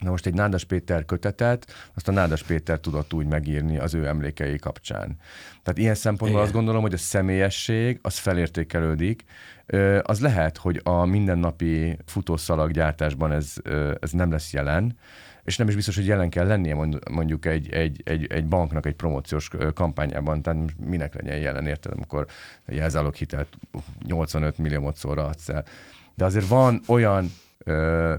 Na 0.00 0.10
most 0.10 0.26
egy 0.26 0.34
Nádas 0.34 0.64
Péter 0.64 1.04
kötetet, 1.04 1.66
azt 1.94 2.08
a 2.08 2.12
Nádas 2.12 2.42
Péter 2.42 2.80
tudott 2.80 3.12
úgy 3.12 3.26
megírni 3.26 3.78
az 3.78 3.94
ő 3.94 4.06
emlékei 4.06 4.58
kapcsán. 4.58 5.18
Tehát 5.62 5.78
ilyen 5.78 5.94
szempontból 5.94 6.28
Igen. 6.28 6.42
azt 6.42 6.52
gondolom, 6.52 6.82
hogy 6.82 6.92
a 6.92 6.96
személyesség 6.96 7.98
az 8.02 8.18
felértékelődik. 8.18 9.24
Az 10.02 10.20
lehet, 10.20 10.56
hogy 10.56 10.80
a 10.84 11.04
mindennapi 11.04 11.98
futószalaggyártásban 12.04 13.32
ez, 13.32 13.54
ez 14.00 14.10
nem 14.10 14.30
lesz 14.30 14.52
jelen, 14.52 14.98
és 15.46 15.56
nem 15.56 15.68
is 15.68 15.74
biztos, 15.74 15.96
hogy 15.96 16.06
jelen 16.06 16.30
kell 16.30 16.46
lennie 16.46 16.74
mondjuk 17.10 17.44
egy, 17.44 17.72
egy, 17.72 18.00
egy, 18.04 18.26
egy 18.26 18.46
banknak 18.46 18.86
egy 18.86 18.94
promóciós 18.94 19.50
kampányában, 19.74 20.42
tehát 20.42 20.60
minek 20.86 21.14
legyen 21.14 21.38
jelen, 21.38 21.66
érted, 21.66 21.92
amikor 21.92 22.26
jelzálog 22.66 23.14
hitelt 23.14 23.48
85 24.06 24.58
millió 24.58 24.92
szóra 24.94 25.26
adsz 25.26 25.48
el. 25.48 25.64
De 26.14 26.24
azért 26.24 26.48
van 26.48 26.80
olyan, 26.88 27.30
ö, 27.58 28.14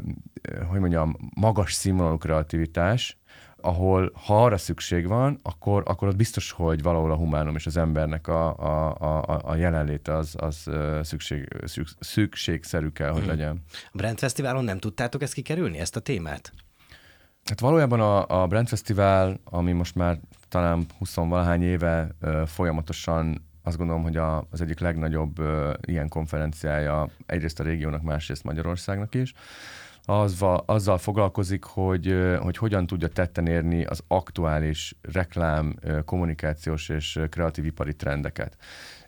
hogy 0.67 0.79
mondjam, 0.79 1.15
magas 1.35 1.73
színvonalú 1.73 2.17
kreativitás, 2.17 3.17
ahol 3.61 4.11
ha 4.25 4.43
arra 4.43 4.57
szükség 4.57 5.07
van, 5.07 5.39
akkor, 5.43 5.83
akkor 5.85 6.07
az 6.07 6.15
biztos, 6.15 6.51
hogy 6.51 6.81
valahol 6.81 7.11
a 7.11 7.15
humánum 7.15 7.55
és 7.55 7.65
az 7.65 7.77
embernek 7.77 8.27
a, 8.27 8.57
a, 8.57 8.95
a, 8.99 9.41
a 9.43 9.55
jelenléte 9.55 10.15
az, 10.15 10.35
az 10.37 10.69
szükség, 11.01 11.47
szükség, 11.65 11.95
szükségszerű 11.99 12.89
kell, 12.89 13.09
hogy 13.09 13.19
hmm. 13.19 13.29
legyen. 13.29 13.63
A 13.91 13.97
Brand 13.97 14.17
Fesztiválon 14.17 14.63
nem 14.63 14.79
tudtátok 14.79 15.21
ezt 15.21 15.33
kikerülni, 15.33 15.77
ezt 15.77 15.95
a 15.95 15.99
témát? 15.99 16.51
Hát 17.47 17.59
valójában 17.59 17.99
a, 17.99 18.41
a 18.41 18.47
Brand 18.47 18.67
Festival, 18.67 19.39
ami 19.43 19.71
most 19.71 19.95
már 19.95 20.19
talán 20.49 20.85
20-valahány 20.99 21.61
éve 21.61 22.09
ö, 22.19 22.43
folyamatosan 22.45 23.45
azt 23.63 23.77
gondolom, 23.77 24.03
hogy 24.03 24.17
a, 24.17 24.47
az 24.51 24.61
egyik 24.61 24.79
legnagyobb 24.79 25.39
ö, 25.39 25.73
ilyen 25.81 26.09
konferenciája 26.09 27.09
egyrészt 27.25 27.59
a 27.59 27.63
régiónak, 27.63 28.01
másrészt 28.01 28.43
Magyarországnak 28.43 29.15
is, 29.15 29.33
az, 30.05 30.45
azzal 30.65 30.97
foglalkozik, 30.97 31.63
hogy, 31.63 32.35
hogy 32.39 32.57
hogyan 32.57 32.85
tudja 32.87 33.07
tetten 33.07 33.47
érni 33.47 33.85
az 33.85 34.03
aktuális 34.07 34.95
reklám, 35.01 35.75
kommunikációs 36.05 36.89
és 36.89 37.19
kreatív 37.29 37.65
ipari 37.65 37.95
trendeket. 37.95 38.57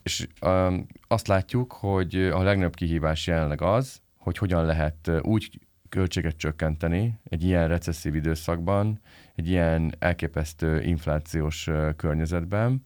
És 0.03 0.27
ö, 0.41 0.75
azt 1.07 1.27
látjuk, 1.27 1.71
hogy 1.71 2.15
a 2.15 2.41
legnagyobb 2.41 2.75
kihívás 2.75 3.27
jelenleg 3.27 3.61
az, 3.61 4.01
hogy 4.17 4.37
hogyan 4.37 4.65
lehet 4.65 5.11
úgy 5.21 5.59
költséget 5.89 6.37
csökkenteni 6.37 7.19
egy 7.23 7.43
ilyen 7.43 7.67
recesszív 7.67 8.15
időszakban, 8.15 8.99
egy 9.35 9.49
ilyen 9.49 9.95
elképesztő 9.99 10.81
inflációs 10.81 11.69
környezetben, 11.95 12.85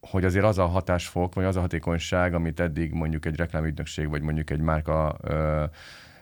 hogy 0.00 0.24
azért 0.24 0.44
az 0.44 0.58
a 0.58 0.66
hatásfok, 0.66 1.34
vagy 1.34 1.44
az 1.44 1.56
a 1.56 1.60
hatékonyság, 1.60 2.34
amit 2.34 2.60
eddig 2.60 2.92
mondjuk 2.92 3.26
egy 3.26 3.36
reklámügynökség, 3.36 4.08
vagy 4.08 4.22
mondjuk 4.22 4.50
egy 4.50 4.60
márka 4.60 5.16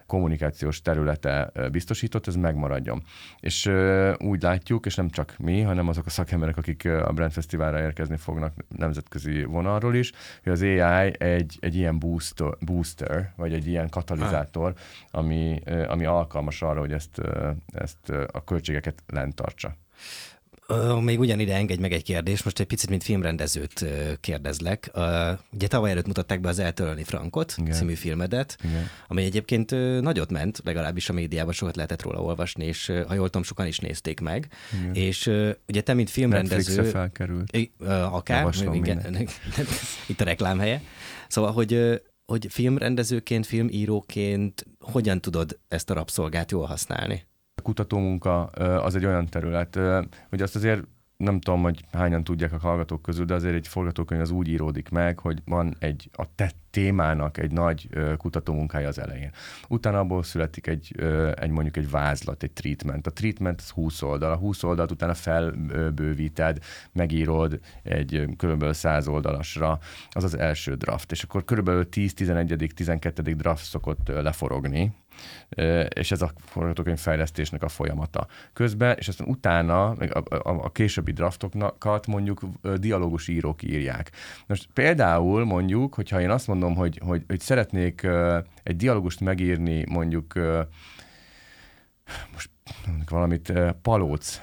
kommunikációs 0.07 0.83
területe 0.83 1.53
biztosított, 1.73 2.27
ez 2.27 2.35
megmaradjon. 2.35 3.03
És 3.41 3.71
úgy 4.19 4.43
látjuk, 4.43 4.87
és 4.87 4.95
nem 4.95 5.11
csak 5.11 5.35
mi, 5.39 5.61
hanem 5.61 5.89
azok 5.89 6.07
a 6.07 6.11
szakemberek, 6.11 6.57
akik 6.57 6.85
a 6.85 7.13
Brand 7.13 7.33
Fesztiválra 7.33 7.81
érkezni 7.81 8.17
fognak 8.17 8.55
nemzetközi 8.69 9.45
vonalról 9.45 9.95
is, 9.95 10.13
hogy 10.43 10.53
az 10.53 10.63
AI 10.63 11.13
egy, 11.19 11.57
egy 11.61 11.75
ilyen 11.75 11.99
booster, 11.99 12.57
booster, 12.61 13.33
vagy 13.37 13.53
egy 13.53 13.67
ilyen 13.67 13.89
katalizátor, 13.89 14.75
ami, 15.11 15.61
ami 15.89 16.05
alkalmas 16.05 16.63
arra, 16.63 16.81
hogy 16.81 16.93
ezt, 16.93 17.21
ezt 17.67 18.09
a 18.33 18.45
költségeket 18.45 19.03
lent 19.07 19.35
tartsa 19.35 19.77
még 21.01 21.19
ugyanide 21.19 21.55
engedj 21.55 21.81
meg 21.81 21.93
egy 21.93 22.03
kérdés, 22.03 22.43
most 22.43 22.61
egy 22.61 22.67
picit, 22.67 22.89
mint 22.91 23.03
filmrendezőt 23.03 23.85
kérdezlek. 24.21 24.91
Ugye 25.53 25.67
tavaly 25.67 25.91
előtt 25.91 26.07
mutatták 26.07 26.41
be 26.41 26.49
az 26.49 26.59
Eltörölni 26.59 27.05
Frankot 27.05 27.55
Igen. 27.57 27.73
című 27.73 27.95
filmedet, 27.95 28.57
Igen. 28.65 28.89
ami 29.09 29.25
egyébként 29.25 29.71
nagyot 30.01 30.31
ment, 30.31 30.61
legalábbis 30.65 31.09
a 31.09 31.13
médiában 31.13 31.53
sokat 31.53 31.77
lehetett 31.77 32.03
róla 32.03 32.23
olvasni, 32.23 32.65
és 32.65 32.93
ha 33.07 33.15
jól 33.15 33.27
tudom, 33.27 33.43
sokan 33.43 33.67
is 33.67 33.79
nézték 33.79 34.21
meg. 34.21 34.49
Igen. 34.81 34.95
És 34.95 35.31
ugye 35.69 35.81
te, 35.81 35.95
mint 35.95 36.11
filmrendező... 36.11 36.83
felkerült. 36.83 37.59
Akár, 38.11 38.39
Javaslom 38.39 38.75
igen, 38.75 39.29
itt 40.09 40.21
a 40.21 40.25
reklámhelye. 40.25 40.83
Szóval, 41.29 41.53
hogy, 41.53 42.03
hogy 42.27 42.47
filmrendezőként, 42.51 43.47
filmíróként 43.47 44.67
hogyan 44.81 45.21
tudod 45.21 45.59
ezt 45.69 45.91
a 45.91 45.95
rabszolgát 45.95 46.51
jól 46.51 46.67
használni? 46.67 47.27
Kutatómunka 47.67 48.45
az 48.45 48.95
egy 48.97 49.07
olyan 49.07 49.27
terület, 49.27 49.79
hogy 50.29 50.43
azt 50.43 50.57
azért 50.57 50.83
nem 51.17 51.41
tudom, 51.41 51.63
hogy 51.63 51.85
hányan 51.93 52.25
tudják 52.25 52.53
a 52.53 52.59
hallgatók 52.59 53.03
közül, 53.03 53.25
de 53.25 53.35
azért 53.35 53.55
egy 53.55 53.69
forgatókönyv 53.69 54.21
az 54.21 54.31
úgy 54.31 54.49
íródik 54.49 54.89
meg, 54.89 55.19
hogy 55.19 55.43
van 55.45 55.77
egy 55.79 56.11
a 56.13 56.35
te 56.35 56.51
témának 56.71 57.39
egy 57.39 57.53
nagy 57.53 57.89
kutatómunkája 58.17 58.89
az 58.89 58.99
elején. 58.99 59.31
Utána 59.69 59.99
abból 59.99 60.23
születik 60.23 60.67
egy, 60.67 60.95
egy 61.35 61.51
mondjuk 61.51 61.77
egy 61.77 61.91
vázlat, 61.91 62.43
egy 62.43 62.53
treatment. 62.53 63.07
A 63.07 63.11
treatment 63.11 63.61
az 63.61 63.71
20 63.71 64.03
oldal. 64.03 64.33
A 64.33 64.37
20 64.37 64.63
oldalt 64.63 64.91
utána 64.91 65.15
felbővíted, 65.15 66.59
megírod 66.93 67.61
egy 67.83 68.29
körülbelül 68.37 68.75
100 68.75 69.09
oldalasra. 69.09 69.79
Az 70.11 70.25
az 70.25 70.39
első 70.39 70.75
draft. 70.75 71.13
És 71.13 71.23
akkor 71.23 71.45
körülbelül 71.45 71.89
10-11. 71.91 72.71
12. 72.71 73.33
draft 73.33 73.65
szokott 73.65 74.09
leforogni, 74.09 74.93
és 75.89 76.11
ez 76.11 76.23
a 76.23 76.31
forgatókönyv 76.39 76.99
fejlesztésnek 76.99 77.63
a 77.63 77.69
folyamata. 77.69 78.27
Közben, 78.53 78.97
és 78.99 79.09
aztán 79.09 79.29
utána 79.29 79.95
meg 79.95 80.17
a, 80.17 80.37
a, 80.37 80.65
a 80.65 80.71
későbbi 80.71 81.13
draftokat 81.13 82.07
mondjuk 82.07 82.41
dialógus 82.77 83.29
írók 83.29 83.63
írják. 83.63 84.11
Most 84.47 84.69
például 84.73 85.45
mondjuk, 85.45 85.95
hogyha 85.95 86.21
én 86.21 86.31
azt 86.31 86.47
mondom, 86.47 86.75
hogy, 86.75 87.01
hogy, 87.05 87.25
hogy 87.29 87.41
szeretnék 87.41 88.07
egy 88.63 88.77
dialógust 88.77 89.21
megírni 89.21 89.85
mondjuk 89.89 90.35
most 92.33 92.51
valamit 93.09 93.53
palóc 93.83 94.41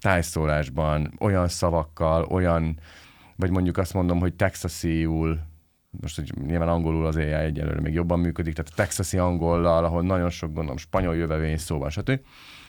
tájszólásban, 0.00 1.12
olyan 1.18 1.48
szavakkal, 1.48 2.24
olyan, 2.24 2.78
vagy 3.36 3.50
mondjuk 3.50 3.76
azt 3.76 3.94
mondom, 3.94 4.18
hogy 4.18 4.34
texasiul, 4.34 5.40
most 5.90 6.16
hogy 6.16 6.32
nyilván 6.46 6.68
angolul 6.68 7.06
az 7.06 7.16
AI 7.16 7.32
egyelőre 7.32 7.80
még 7.80 7.94
jobban 7.94 8.20
működik, 8.20 8.54
tehát 8.54 8.70
a 8.70 8.76
texasi 8.76 9.18
angollal, 9.18 9.84
ahol 9.84 10.02
nagyon 10.02 10.30
sok 10.30 10.52
gondolom 10.52 10.76
spanyol 10.76 11.16
jövevény 11.16 11.56
szó 11.56 11.78
van, 11.78 11.90
stb. 11.90 12.20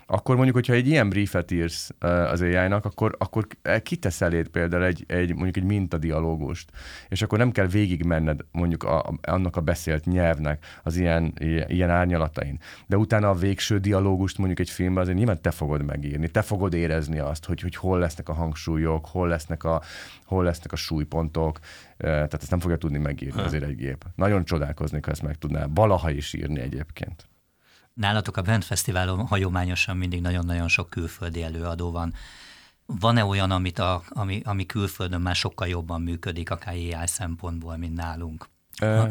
Akkor 0.06 0.36
mondjuk, 0.36 0.56
hogyha 0.56 0.74
egy 0.74 0.88
ilyen 0.88 1.10
briefet 1.10 1.52
írsz 1.52 1.90
az 2.00 2.42
AI-nak, 2.42 2.86
akkor, 2.86 3.16
akkor 3.18 3.48
kitesz 3.84 4.22
eléd 4.22 4.48
például 4.48 4.84
egy, 4.84 5.04
egy, 5.08 5.34
mondjuk 5.34 5.58
egy 5.58 5.64
mintadialógust, 5.64 6.72
és 7.10 7.22
akkor 7.22 7.38
nem 7.38 7.52
kell 7.52 7.68
végigmenned 7.68 8.42
mondjuk 8.52 8.84
a, 8.84 9.00
a, 9.00 9.14
annak 9.22 9.56
a 9.56 9.62
beszélt 9.62 10.06
nyelvnek 10.06 10.66
az 10.84 10.98
ilyen, 10.98 11.34
ilyen 11.68 11.90
árnyalatain. 11.90 12.60
De 12.88 12.98
utána 12.98 13.30
a 13.30 13.34
végső 13.34 13.78
dialógust 13.78 14.38
mondjuk 14.38 14.60
egy 14.60 14.70
filmben 14.70 15.04
azért 15.04 15.18
nyilván 15.18 15.42
te 15.42 15.52
fogod 15.52 15.84
megírni, 15.84 16.30
te 16.30 16.42
fogod 16.42 16.74
érezni 16.74 17.20
azt, 17.20 17.46
hogy, 17.46 17.62
hogy 17.62 17.76
hol 17.76 18.00
lesznek 18.00 18.30
a 18.30 18.34
hangsúlyok, 18.34 19.06
hol 19.06 19.28
lesznek 19.28 19.64
a, 19.64 19.82
hol 20.26 20.44
lesznek 20.44 20.72
a 20.72 20.76
súlypontok, 20.76 21.60
tehát 21.98 22.34
ezt 22.34 22.50
nem 22.50 22.60
fogja 22.60 22.78
tudni 22.78 22.98
megírni 22.98 23.42
azért 23.42 23.64
egy 23.64 23.76
gép. 23.76 24.06
Nagyon 24.16 24.46
csodálkoznék, 24.46 25.06
ha 25.06 25.12
ezt 25.12 25.22
meg 25.22 25.38
tudná 25.38 25.66
valaha 25.74 26.10
is 26.10 26.34
írni 26.34 26.60
egyébként. 26.60 27.31
Nálatok 28.02 28.38
a 28.38 28.42
Bent 28.42 28.66
Fesztiválon 28.66 29.28
hagyományosan 29.28 29.98
mindig 29.98 30.22
nagyon-nagyon 30.22 30.68
sok 30.68 30.90
külföldi 30.90 31.44
előadó 31.44 31.92
van. 31.92 32.14
Van-e 32.86 33.26
olyan, 33.26 33.52
amit 33.52 33.80
a, 33.80 34.02
ami, 34.10 34.42
ami 34.46 34.66
külföldön 34.66 35.22
már 35.22 35.36
sokkal 35.36 35.68
jobban 35.68 36.02
működik, 36.02 36.52
akár 36.52 36.74
AI 36.74 36.96
szempontból, 37.06 37.78
mint 37.78 37.94
nálunk? 37.94 38.50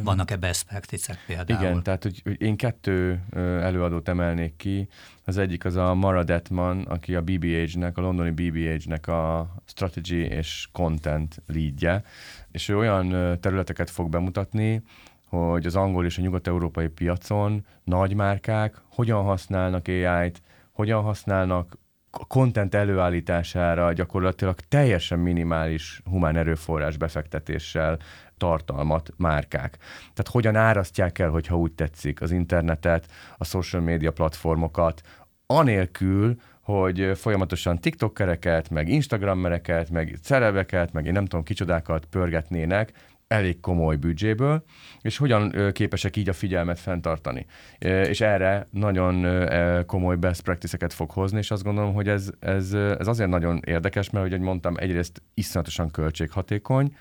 Vannak-e 0.03 0.37
best 0.37 0.67
practices 0.67 1.17
például? 1.27 1.61
Igen, 1.61 1.83
tehát 1.83 2.03
hogy, 2.03 2.21
hogy 2.25 2.41
én 2.41 2.57
kettő 2.57 3.23
előadót 3.63 4.09
emelnék 4.09 4.57
ki. 4.57 4.89
Az 5.25 5.37
egyik 5.37 5.65
az 5.65 5.77
a 5.77 5.95
Mara 5.95 6.25
Detman, 6.25 6.83
aki 6.83 7.15
a 7.15 7.23
BBH-nek, 7.23 7.99
a 7.99 8.01
londoni 8.01 8.31
BBH-nek 8.31 9.07
a 9.07 9.55
strategy 9.67 10.19
és 10.19 10.69
content 10.73 11.43
leadje, 11.47 12.03
és 12.51 12.69
ő 12.69 12.77
olyan 12.77 13.41
területeket 13.41 13.91
fog 13.91 14.09
bemutatni, 14.09 14.83
hogy 15.31 15.67
az 15.67 15.77
angol 15.77 16.05
és 16.05 16.19
a 16.19 16.23
nyugat-európai 16.23 16.89
piacon 16.89 17.67
nagy 17.85 18.15
márkák 18.15 18.75
hogyan 18.91 19.23
használnak 19.23 19.89
AI-t, 19.89 20.43
hogyan 20.73 21.03
használnak 21.03 21.79
a 22.11 22.27
content 22.27 22.75
előállítására 22.75 23.93
gyakorlatilag 23.93 24.61
teljesen 24.61 25.19
minimális 25.19 26.03
humán 26.05 26.37
erőforrás 26.37 26.97
befektetéssel 26.97 27.99
tartalmat 28.39 29.11
márkák. 29.17 29.77
Tehát 30.01 30.29
hogyan 30.31 30.57
árasztják 30.57 31.19
el, 31.19 31.31
hogyha 31.31 31.59
úgy 31.59 31.73
tetszik, 31.73 32.21
az 32.21 32.31
internetet, 32.31 33.07
a 33.37 33.45
social 33.45 33.83
media 33.83 34.13
platformokat, 34.13 35.01
anélkül, 35.47 36.41
hogy 36.61 37.11
folyamatosan 37.15 37.79
TikTokereket, 37.79 38.71
meg 38.71 38.89
Instagrammereket, 38.89 39.91
meg 39.91 40.19
celebeket, 40.23 40.93
meg 40.93 41.07
én 41.07 41.13
nem 41.13 41.27
tudom 41.27 41.45
kicsodákat 41.45 42.05
pörgetnének, 42.05 42.93
elég 43.31 43.61
komoly 43.61 43.97
büdzséből, 43.97 44.65
és 45.01 45.17
hogyan 45.17 45.73
képesek 45.73 46.17
így 46.17 46.29
a 46.29 46.33
figyelmet 46.33 46.79
fenntartani. 46.79 47.47
És 47.79 48.21
erre 48.21 48.69
nagyon 48.71 49.25
ö, 49.25 49.81
komoly 49.87 50.17
best 50.17 50.43
practice-eket 50.43 50.93
fog 50.93 51.11
hozni, 51.11 51.39
és 51.39 51.51
azt 51.51 51.63
gondolom, 51.63 51.95
hogy 51.95 52.09
ez, 52.09 52.31
ez, 52.41 52.73
ez 52.73 53.07
azért 53.07 53.31
nagyon 53.31 53.61
érdekes, 53.65 54.11
mert, 54.11 54.27
ahogy 54.27 54.41
mondtam, 54.41 54.75
egyrészt 54.77 55.23
iszonyatosan 55.35 55.91
költséghatékony, 55.91 56.97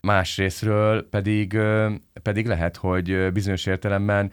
másrésztről 0.00 1.08
pedig, 1.08 1.58
pedig 2.22 2.46
lehet, 2.46 2.76
hogy 2.76 3.32
bizonyos 3.32 3.66
értelemben 3.66 4.30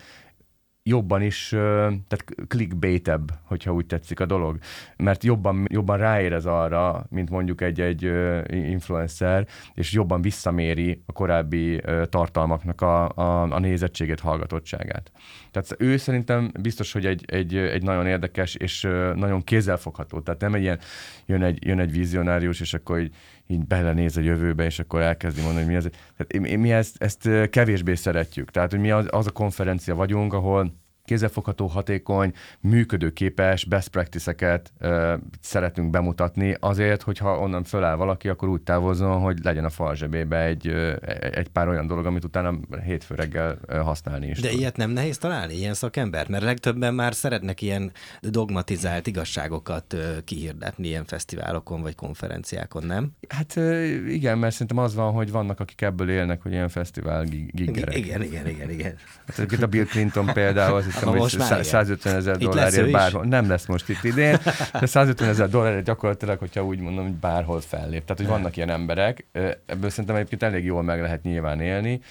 jobban 0.84 1.22
is, 1.22 1.48
tehát 1.50 2.26
clickbaitebb, 2.48 3.32
hogyha 3.44 3.74
úgy 3.74 3.86
tetszik 3.86 4.20
a 4.20 4.26
dolog. 4.26 4.58
Mert 4.98 5.24
jobban, 5.24 5.66
jobban 5.70 5.98
ráérez 5.98 6.46
arra, 6.46 7.06
mint 7.10 7.30
mondjuk 7.30 7.62
egy-egy 7.62 8.12
influencer, 8.50 9.48
és 9.74 9.92
jobban 9.92 10.22
visszaméri 10.22 11.04
a 11.06 11.12
korábbi 11.12 11.82
tartalmaknak 12.10 12.82
a, 12.82 13.10
a, 13.10 13.42
a 13.42 13.60
nézettségét, 13.60 14.20
hallgatottságát. 14.20 15.12
Tehát 15.52 15.76
ő 15.78 15.98
szerintem 15.98 16.52
biztos, 16.62 16.92
hogy 16.92 17.06
egy, 17.06 17.24
egy, 17.28 17.56
egy 17.56 17.84
nagyon 17.84 18.08
érdekes 18.08 18.56
és 18.56 18.82
nagyon 19.16 19.44
kézzelfogható. 19.44 20.20
Tehát 20.20 20.42
nem 20.42 20.54
egy 20.54 20.62
ilyen, 20.62 20.80
jön 21.26 21.44
egy, 21.44 21.66
jön 21.66 21.80
egy 21.80 21.92
vizionárius, 21.92 22.60
és 22.60 22.74
akkor 22.74 23.00
így, 23.00 23.16
így 23.48 23.66
belenéz 23.68 24.18
a 24.18 24.22
jövőbe, 24.22 24.66
és 24.66 24.80
akkor 24.80 25.02
elkezdi 25.02 25.42
mondani, 25.42 25.66
hogy 25.66 25.74
mi 25.74 25.80
ez. 25.80 25.88
Tehát 26.18 26.58
mi 26.58 26.72
ezt, 26.72 27.04
ezt 27.04 27.50
kevésbé 27.50 27.96
szeretjük. 27.96 28.52
Tehát, 28.52 28.72
hogy 28.72 28.80
mi 28.80 28.92
az, 28.92 29.08
az 29.10 29.28
a 29.28 29.32
konferencia 29.32 29.96
vagyunk, 29.96 30.34
ahol 30.34 30.83
kézzelfogható, 31.06 31.68
hatékony, 31.68 32.34
működőképes 32.60 33.66
best 33.66 33.88
practice-eket 33.90 34.74
ö, 34.80 35.14
szeretünk 35.42 35.90
bemutatni 35.90 36.56
azért, 36.60 37.02
hogyha 37.02 37.40
onnan 37.40 37.64
föláll 37.64 37.96
valaki, 37.96 38.30
akkor 38.30 38.50
úgy 38.50 38.62
távozzon, 38.62 39.20
hogy 39.22 39.38
legyen 39.44 39.66
a 39.66 39.70
fal 39.70 39.96
zsebébe 39.96 40.44
egy, 40.44 40.68
ö, 40.68 40.94
egy 41.32 41.48
pár 41.48 41.68
olyan 41.68 41.88
dolog, 41.88 42.06
amit 42.06 42.24
utána 42.24 42.54
hétfő 42.84 43.16
reggel 43.16 43.58
ö, 43.66 43.76
használni 43.78 44.28
is 44.28 44.40
De 44.40 44.50
tud. 44.50 44.60
ilyet 44.60 44.78
nem 44.78 44.90
nehéz 44.92 45.18
találni, 45.18 45.54
ilyen 45.54 45.74
szakembert? 45.74 46.28
Mert 46.30 46.44
legtöbben 46.44 46.94
már 46.94 47.14
szeretnek 47.14 47.62
ilyen 47.62 47.92
dogmatizált 48.22 49.08
igazságokat 49.08 49.94
ö, 49.94 50.18
kihirdetni 50.24 50.88
ilyen 50.88 51.06
fesztiválokon 51.06 51.82
vagy 51.82 51.96
konferenciákon, 51.96 52.84
nem? 52.84 53.12
Hát 53.30 53.56
ö, 53.56 53.84
igen, 54.08 54.38
mert 54.38 54.52
szerintem 54.54 54.78
az 54.78 54.96
van, 54.96 55.12
hogy 55.12 55.32
vannak, 55.32 55.60
akik 55.60 55.82
ebből 55.82 56.10
élnek, 56.10 56.42
hogy 56.42 56.52
ilyen 56.52 56.70
fesztivál 56.70 57.24
gi- 57.24 57.52
giggerek. 57.54 57.98
Igen, 57.98 58.22
igen, 58.22 58.48
igen, 58.48 58.70
igen. 58.70 58.96
Hát 59.38 59.62
a 59.62 59.68
Bill 59.68 59.86
Clinton 59.86 60.26
például, 60.34 60.76
azt 60.78 60.93
Ha 61.02 61.10
hogy 61.10 61.20
most 61.20 61.38
már 61.38 61.48
szá- 61.48 61.60
igen. 61.60 61.70
150 61.70 62.16
ezer 62.16 62.38
dollárért 62.38 62.92
bárhol. 62.92 63.26
Nem 63.26 63.50
lesz 63.50 63.66
most 63.66 63.90
itt 63.90 64.04
idén, 64.04 64.38
de 64.80 64.86
150 64.86 65.30
ezer 65.30 65.50
dollárért 65.50 65.84
gyakorlatilag, 65.86 66.40
hogyha 66.40 66.66
úgy 66.66 66.80
mondom, 66.80 67.04
hogy 67.04 67.14
bárhol 67.14 67.62
fellép. 67.62 68.02
Tehát, 68.06 68.18
hogy 68.18 68.28
vannak 68.28 68.58
ilyen 68.58 68.70
emberek, 68.70 69.26
ebből 69.66 69.90
szerintem 69.90 70.16
egyébként 70.16 70.44
elég 70.44 70.66
jól 70.66 70.84
meg 70.84 71.02
lehet 71.02 71.24
nyilván 71.24 71.62
élni, 71.62 72.02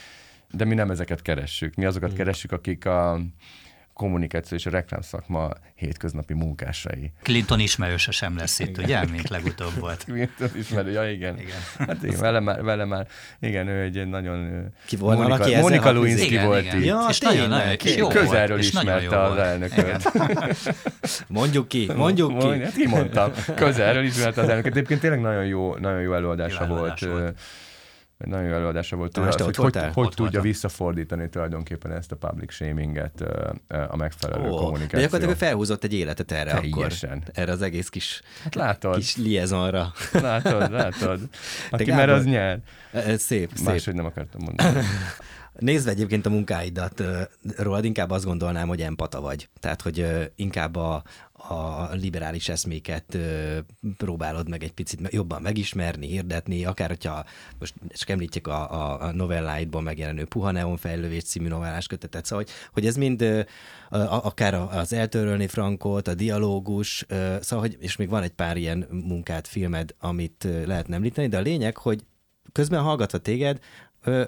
de 0.50 0.64
mi 0.64 0.74
nem 0.74 0.90
ezeket 0.90 1.22
keressük. 1.22 1.74
Mi 1.74 1.84
azokat 1.84 2.12
keressük, 2.12 2.52
akik 2.52 2.86
a 2.86 3.20
kommunikáció 3.94 4.56
és 4.56 4.66
a 4.66 4.70
reklámszakma 4.70 5.50
hétköznapi 5.74 6.34
munkásai. 6.34 7.12
Clinton 7.22 7.60
ismerőse 7.60 8.10
sem 8.10 8.36
lesz 8.36 8.58
itt, 8.58 8.78
ugye, 8.78 9.04
mint 9.10 9.28
legutóbb 9.28 9.78
volt. 9.78 10.04
Clinton 10.04 10.50
ismerő, 10.58 10.90
ja 10.90 11.10
igen. 11.10 11.38
Igen. 11.38 11.56
Hát 11.78 12.02
igen, 12.02 12.20
vele 12.20 12.40
már, 12.40 12.62
vele 12.62 12.84
már, 12.84 13.06
igen, 13.40 13.66
ő 13.68 13.82
egy 13.82 14.08
nagyon... 14.08 14.68
Ki 14.86 14.96
volna, 14.96 15.28
Monika, 15.28 15.60
Monika 15.60 15.92
Lewinsky 15.92 16.26
Igen, 16.26 16.46
volt 16.46 16.64
igen. 16.64 16.78
itt. 16.78 16.84
Ja, 16.84 17.06
és 17.08 17.18
nagyon, 17.18 17.40
tényleg, 17.40 17.58
nagyon, 17.58 17.76
és 17.82 17.96
jó 17.96 18.08
Közelről 18.08 18.48
volt, 18.48 18.60
és 18.60 18.72
nagyon 18.72 18.96
ismerte 18.96 19.16
jó 19.16 19.22
az 19.22 19.28
volt. 19.28 19.40
elnököt. 19.40 20.12
Mondjuk 21.28 21.68
ki, 21.68 21.90
mondjuk 21.96 22.38
ki. 22.38 22.62
Hát 22.62 22.72
kimondtam. 22.74 23.32
Közelről 23.54 24.04
ismerte 24.04 24.40
az 24.40 24.48
elnököt. 24.48 24.72
Egyébként 24.72 25.00
tényleg 25.00 25.20
nagyon 25.20 25.44
jó, 25.44 25.76
nagyon 25.76 26.00
jó 26.00 26.14
előadása 26.14 26.66
Jó 26.68 26.74
volt. 26.74 27.00
volt. 27.00 27.38
Egy 28.22 28.28
nagyon 28.28 28.46
jó 28.48 28.54
előadása 28.54 28.96
volt. 28.96 29.12
Tőle, 29.12 29.26
hogy 29.26 29.56
hogy, 29.56 29.56
hogy 29.56 29.74
Ott 29.76 29.92
tudja 29.92 30.14
voltam. 30.16 30.42
visszafordítani 30.42 31.28
tulajdonképpen 31.28 31.92
ezt 31.92 32.12
a 32.12 32.16
public 32.16 32.52
shaminget 32.52 33.20
a 33.88 33.96
megfelelő 33.96 34.42
de 34.42 34.48
kommunikáció. 34.48 35.00
gyakorlatilag 35.00 35.36
felhúzott 35.36 35.84
egy 35.84 35.94
életet 35.94 36.32
erre 36.32 36.50
Teljesen. 36.60 37.10
akkor. 37.10 37.30
Erre 37.32 37.52
az 37.52 37.62
egész 37.62 37.88
kis, 37.88 38.22
Hát 38.42 38.54
látod, 38.54 38.94
kis 38.96 39.16
liaisonra. 39.16 39.92
látod, 40.12 40.70
látod. 40.70 41.20
Aki 41.70 41.84
Gábor, 41.84 42.06
mer, 42.06 42.14
az 42.14 42.24
nyer. 42.24 42.58
Szép, 42.94 43.18
szép. 43.18 43.64
Máshogy 43.64 43.94
nem 43.94 44.04
akartam 44.04 44.40
mondani. 44.44 44.84
Nézve 45.58 45.90
egyébként 45.90 46.26
a 46.26 46.30
munkáidat, 46.30 47.02
rólad 47.56 47.84
inkább 47.84 48.10
azt 48.10 48.24
gondolnám, 48.24 48.68
hogy 48.68 48.80
empata 48.80 49.20
vagy. 49.20 49.48
Tehát, 49.60 49.82
hogy 49.82 50.06
inkább 50.36 50.76
a, 50.76 51.02
a 51.48 51.88
liberális 51.92 52.48
eszméket 52.48 53.18
próbálod 53.96 54.48
meg 54.48 54.62
egy 54.62 54.72
picit 54.72 55.12
jobban 55.12 55.42
megismerni, 55.42 56.06
hirdetni, 56.06 56.64
akár 56.64 56.88
hogyha 56.88 57.24
most 57.58 57.74
csak 57.88 58.08
említjük 58.08 58.46
a, 58.46 58.72
a, 58.72 59.12
a 59.70 59.80
megjelenő 59.80 60.24
Puha 60.24 60.50
Neon 60.50 60.76
fejlővés 60.76 61.22
című 61.22 61.48
novellás 61.48 61.86
kötetet, 61.86 62.24
szóval, 62.24 62.44
hogy, 62.44 62.54
hogy 62.72 62.86
ez 62.86 62.96
mind 62.96 63.22
a, 63.90 64.26
akár 64.26 64.54
az 64.54 64.92
eltörölni 64.92 65.46
Frankot, 65.46 66.08
a 66.08 66.14
dialógus, 66.14 67.06
szóval, 67.40 67.66
hogy, 67.66 67.76
és 67.80 67.96
még 67.96 68.08
van 68.08 68.22
egy 68.22 68.30
pár 68.30 68.56
ilyen 68.56 68.86
munkát, 68.90 69.46
filmed, 69.48 69.94
amit 69.98 70.44
ö, 70.44 70.66
lehetne 70.66 70.94
említeni, 70.94 71.28
de 71.28 71.36
a 71.38 71.40
lényeg, 71.40 71.76
hogy 71.76 72.04
közben 72.52 72.82
hallgatva 72.82 73.18
téged, 73.18 73.58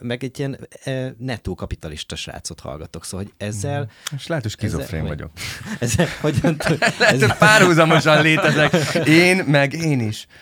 meg 0.01 0.25
egy 0.25 0.39
ilyen 0.39 0.59
ö, 0.85 1.07
nettó 1.19 1.55
kapitalista 1.55 2.17
srácot 2.17 2.61
hallgatok. 2.61 3.05
Szóval, 3.05 3.27
hogy 3.27 3.47
ezzel, 3.47 3.91
És 4.17 4.27
lehet, 4.27 4.43
hogy 4.45 4.53
skizofrén 4.53 5.01
hogy- 5.01 5.09
vagyok. 5.09 5.31
ezzel 5.81 6.07
tud, 6.21 6.69
Lehet, 6.99 7.21
hogy 7.21 7.33
párhuzamosan 7.39 8.23
létezek. 8.23 8.73
Én, 9.07 9.37
meg 9.47 9.73
én 9.73 10.01
is. 10.01 10.27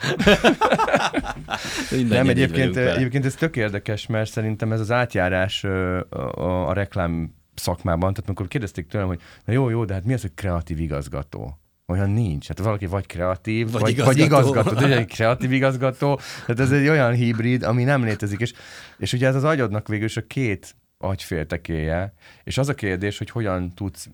Nem, 2.08 2.28
egyébként, 2.28 2.76
egyébként 2.76 3.24
ez 3.24 3.34
tök 3.34 3.56
érdekes, 3.56 4.06
mert 4.06 4.30
szerintem 4.30 4.72
ez 4.72 4.80
az 4.80 4.90
átjárás 4.90 5.64
a, 5.64 6.68
a 6.68 6.72
reklám 6.72 7.34
szakmában, 7.54 8.12
tehát 8.12 8.26
amikor 8.26 8.48
kérdezték 8.48 8.86
tőlem, 8.86 9.06
hogy 9.06 9.20
na 9.44 9.52
jó, 9.52 9.68
jó, 9.68 9.84
de 9.84 9.94
hát 9.94 10.04
mi 10.04 10.12
az, 10.12 10.20
hogy 10.20 10.34
kreatív 10.34 10.80
igazgató? 10.80 11.61
Olyan 11.86 12.10
nincs. 12.10 12.48
Hát 12.48 12.58
valaki 12.58 12.86
vagy 12.86 13.06
kreatív, 13.06 13.70
Vagy 13.70 13.80
vagy, 13.80 13.90
igazgató. 13.90 14.04
vagy 14.06 14.18
igazgató. 14.18 14.74
De 14.86 14.96
egy 14.96 15.06
kreatív 15.06 15.52
igazgató. 15.52 16.20
Tehát 16.46 16.60
ez 16.60 16.72
egy 16.72 16.88
olyan 16.88 17.12
hibrid, 17.12 17.62
ami 17.62 17.84
nem 17.84 18.04
létezik. 18.04 18.40
És, 18.40 18.52
és 18.98 19.12
ugye 19.12 19.26
ez 19.26 19.34
az 19.34 19.44
agyadnak 19.44 19.88
végül 19.88 20.04
is 20.06 20.16
a 20.16 20.26
két 20.26 20.74
agyféltekéje, 20.98 22.12
és 22.44 22.58
az 22.58 22.68
a 22.68 22.74
kérdés, 22.74 23.18
hogy 23.18 23.30
hogyan 23.30 23.74
tudsz 23.74 24.08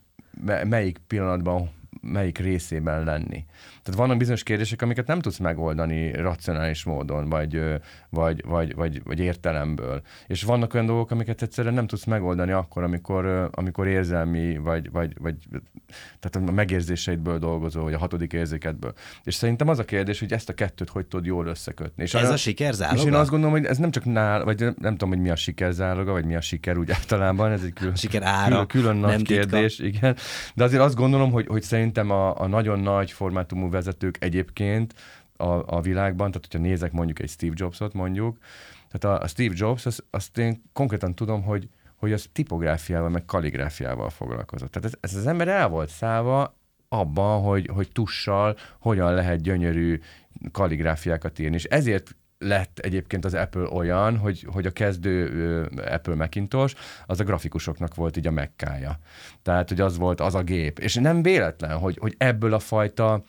me- 0.45 0.65
melyik 0.65 0.99
pillanatban 1.07 1.71
melyik 2.01 2.39
részében 2.39 3.05
lenni. 3.05 3.45
Tehát 3.89 4.03
vannak 4.03 4.19
bizonyos 4.19 4.43
kérdések, 4.43 4.83
amiket 4.83 5.07
nem 5.07 5.21
tudsz 5.21 5.39
megoldani 5.39 6.13
racionális 6.13 6.85
módon, 6.85 7.29
vagy, 7.29 7.63
vagy, 8.11 8.45
vagy, 8.47 8.75
vagy, 8.75 9.03
vagy 9.05 9.19
értelemből. 9.21 10.03
És 10.27 10.43
vannak 10.43 10.75
olyan 10.75 10.87
dolgok, 10.87 11.11
amiket 11.11 11.43
egyszerűen 11.43 11.75
nem 11.75 11.87
tudsz 11.87 12.05
megoldani 12.05 12.53
akkor, 12.53 12.83
amikor, 12.83 13.49
amikor 13.53 13.87
érzelmi, 13.87 14.57
vagy, 14.59 14.91
vagy, 14.91 15.13
vagy 15.21 15.35
tehát 16.21 16.49
a 16.49 16.53
megérzéseidből 16.53 17.39
dolgozol, 17.39 17.83
vagy 17.83 17.95
a 17.95 17.99
hatodik 17.99 18.33
érzékedből. 18.33 18.93
És 19.23 19.35
szerintem 19.35 19.69
az 19.69 19.79
a 19.79 19.85
kérdés, 19.85 20.19
hogy 20.19 20.33
ezt 20.33 20.49
a 20.49 20.55
kettőt 20.55 20.89
hogy 20.89 21.07
tudod 21.07 21.27
jól 21.27 21.47
összekötni. 21.47 22.03
És 22.03 22.15
Ez 22.15 22.21
olyan- 22.21 22.35
a 22.35 22.37
siker 22.37 22.75
és 22.95 23.05
én 23.05 23.15
azt 23.15 23.31
gondolom, 23.31 23.55
hogy 23.55 23.65
ez 23.65 23.79
nem 23.79 23.91
csak 23.91 24.05
nál, 24.05 24.45
vagy 24.45 24.59
nem, 24.61 24.75
nem 24.81 24.93
tudom, 24.93 25.09
hogy 25.09 25.21
mi 25.23 25.31
a 25.31 25.37
siker 25.37 25.73
záloga, 25.73 26.13
vagy 26.13 26.25
mi 26.25 26.35
a 26.37 26.41
siker 26.41 26.77
úgy 26.79 26.91
általában, 26.91 27.51
ez 27.51 27.63
egy 27.63 27.73
külön, 27.73 27.95
Siker 27.95 28.23
ára, 28.23 28.67
külön, 28.67 28.67
külön 28.67 28.97
nagy 28.97 29.17
titka. 29.17 29.33
kérdés, 29.35 29.79
igen. 29.79 30.17
De 30.55 30.65
azért 30.65 30.83
azt 30.83 30.95
gondolom, 30.95 31.31
hogy, 31.31 31.47
hogy 31.47 31.63
szerintem 31.63 32.11
a, 32.11 32.41
a 32.41 32.47
nagyon 32.47 32.81
nagy 32.81 33.11
formátumú 33.13 33.69
vezetők 33.79 34.17
egyébként 34.21 34.95
a, 35.37 35.77
a 35.77 35.81
világban, 35.81 36.31
tehát 36.31 36.49
hogyha 36.51 36.69
nézek 36.69 36.93
mondjuk 36.93 37.19
egy 37.19 37.29
Steve 37.29 37.55
Jobsot 37.57 37.93
mondjuk, 37.93 38.39
tehát 38.91 39.19
a, 39.19 39.25
a 39.25 39.27
Steve 39.27 39.55
Jobs, 39.57 39.87
azt, 39.87 40.05
azt 40.11 40.39
én 40.39 40.63
konkrétan 40.73 41.15
tudom, 41.15 41.43
hogy, 41.43 41.69
hogy 41.97 42.13
az 42.13 42.29
tipográfiával, 42.33 43.09
meg 43.09 43.25
kalligráfiával 43.25 44.11
foglalkozott. 44.11 44.71
Tehát 44.71 44.89
ez, 44.89 45.11
ez 45.11 45.19
az 45.19 45.27
ember 45.27 45.49
el 45.49 45.69
volt 45.69 45.89
szállva 45.89 46.57
abban, 46.89 47.43
hogy, 47.43 47.69
hogy 47.75 47.93
tussal 47.93 48.57
hogyan 48.81 49.15
lehet 49.15 49.43
gyönyörű 49.43 50.01
kalligráfiákat 50.53 51.39
írni. 51.39 51.55
És 51.55 51.65
ezért 51.65 52.17
lett 52.39 52.79
egyébként 52.79 53.25
az 53.25 53.35
Apple 53.35 53.69
olyan, 53.69 54.17
hogy, 54.17 54.47
hogy 54.53 54.67
a 54.67 54.71
kezdő 54.71 55.63
Apple 55.91 56.15
Macintosh, 56.15 56.77
az 57.07 57.21
a 57.21 57.25
grafikusoknak 57.25 57.95
volt 57.95 58.17
így 58.17 58.27
a 58.27 58.31
mekkája. 58.31 58.99
Tehát, 59.43 59.69
hogy 59.69 59.81
az 59.81 59.97
volt 59.97 60.21
az 60.21 60.35
a 60.35 60.43
gép. 60.43 60.79
És 60.79 60.95
nem 60.95 61.23
véletlen, 61.23 61.79
hogy, 61.79 61.97
hogy 62.01 62.15
ebből 62.19 62.53
a 62.53 62.59
fajta 62.59 63.23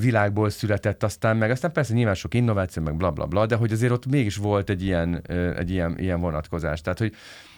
világból 0.00 0.50
született 0.50 1.02
aztán 1.02 1.36
meg, 1.36 1.50
aztán 1.50 1.72
persze 1.72 1.94
nyilván 1.94 2.14
sok 2.14 2.34
innováció, 2.34 2.82
meg 2.82 2.96
bla 2.96 3.10
bla 3.10 3.26
bla, 3.26 3.46
de 3.46 3.54
hogy 3.54 3.72
azért 3.72 3.92
ott 3.92 4.06
mégis 4.06 4.36
volt 4.36 4.70
egy 4.70 4.82
ilyen, 4.82 5.22
egy 5.56 5.70
ilyen, 5.70 5.98
ilyen 5.98 6.20
vonatkozás. 6.20 6.80
Tehát, 6.80 6.98
hogy 6.98 7.14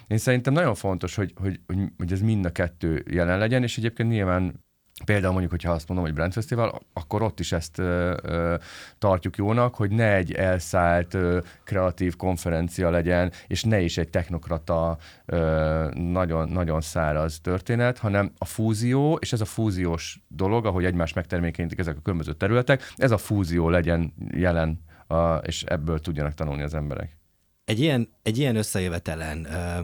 én 0.06 0.18
szerintem 0.18 0.52
nagyon 0.52 0.74
fontos, 0.74 1.14
hogy, 1.14 1.32
hogy, 1.40 1.60
hogy, 1.66 1.78
hogy 1.98 2.12
ez 2.12 2.20
mind 2.20 2.44
a 2.44 2.52
kettő 2.52 3.04
jelen 3.10 3.38
legyen, 3.38 3.62
és 3.62 3.78
egyébként 3.78 4.08
nyilván 4.08 4.64
Például 5.04 5.30
mondjuk, 5.30 5.50
hogyha 5.50 5.72
azt 5.72 5.88
mondom, 5.88 6.06
hogy 6.06 6.14
Brand 6.14 6.32
Festival, 6.32 6.80
akkor 6.92 7.22
ott 7.22 7.40
is 7.40 7.52
ezt 7.52 7.78
ö, 7.78 8.16
ö, 8.22 8.54
tartjuk 8.98 9.36
jónak, 9.36 9.74
hogy 9.74 9.90
ne 9.90 10.14
egy 10.14 10.32
elszállt 10.32 11.14
ö, 11.14 11.38
kreatív 11.64 12.16
konferencia 12.16 12.90
legyen, 12.90 13.32
és 13.46 13.64
ne 13.64 13.80
is 13.80 13.98
egy 13.98 14.08
technokrata 14.08 14.98
ö, 15.26 15.88
nagyon, 15.94 16.48
nagyon 16.48 16.80
száraz 16.80 17.40
történet, 17.40 17.98
hanem 17.98 18.32
a 18.38 18.44
fúzió, 18.44 19.18
és 19.20 19.32
ez 19.32 19.40
a 19.40 19.44
fúziós 19.44 20.20
dolog, 20.28 20.66
ahogy 20.66 20.84
egymás 20.84 21.12
megtermékenyítik 21.12 21.78
ezek 21.78 21.96
a 21.96 22.00
különböző 22.02 22.32
területek, 22.32 22.92
ez 22.96 23.10
a 23.10 23.18
fúzió 23.18 23.68
legyen 23.68 24.14
jelen, 24.30 24.80
a, 25.06 25.34
és 25.34 25.62
ebből 25.62 26.00
tudjanak 26.00 26.34
tanulni 26.34 26.62
az 26.62 26.74
emberek. 26.74 27.18
Egy 27.64 27.80
ilyen, 27.80 28.08
egy 28.22 28.38
ilyen 28.38 28.56
összejövetelen 28.56 29.44
ö, 29.44 29.80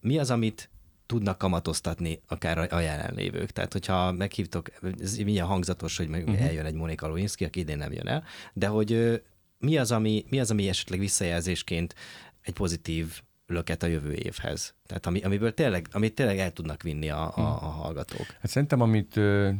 mi 0.00 0.18
az, 0.18 0.30
amit 0.30 0.70
tudnak 1.06 1.38
kamatoztatni 1.38 2.20
akár 2.26 2.72
a 2.72 2.80
jelenlévők. 2.80 3.50
Tehát, 3.50 3.72
hogyha 3.72 4.12
meghívtok, 4.12 4.68
ez 5.00 5.16
milyen 5.16 5.46
hangzatos, 5.46 5.96
hogy 5.96 6.08
uh-huh. 6.08 6.42
eljön 6.42 6.64
egy 6.64 6.74
Monika 6.74 7.06
Lewinsky, 7.06 7.44
aki 7.44 7.60
idén 7.60 7.78
nem 7.78 7.92
jön 7.92 8.08
el, 8.08 8.24
de 8.52 8.66
hogy 8.66 9.22
mi 9.58 9.76
az, 9.76 9.92
ami, 9.92 10.24
mi 10.28 10.40
az, 10.40 10.50
ami 10.50 10.68
esetleg 10.68 10.98
visszajelzésként 10.98 11.94
egy 12.42 12.54
pozitív 12.54 13.20
löket 13.46 13.82
a 13.82 13.86
jövő 13.86 14.12
évhez. 14.12 14.74
Tehát 14.86 15.06
ami, 15.06 15.20
amiből 15.20 15.54
tényleg, 15.54 15.88
amit 15.92 16.14
tényleg 16.14 16.38
el 16.38 16.52
tudnak 16.52 16.82
vinni 16.82 17.08
a, 17.08 17.36
a, 17.36 17.42
a 17.42 17.68
hallgatók. 17.68 18.26
Hát 18.40 18.50
szerintem, 18.50 18.80
amit 18.80 19.16
ö, 19.16 19.50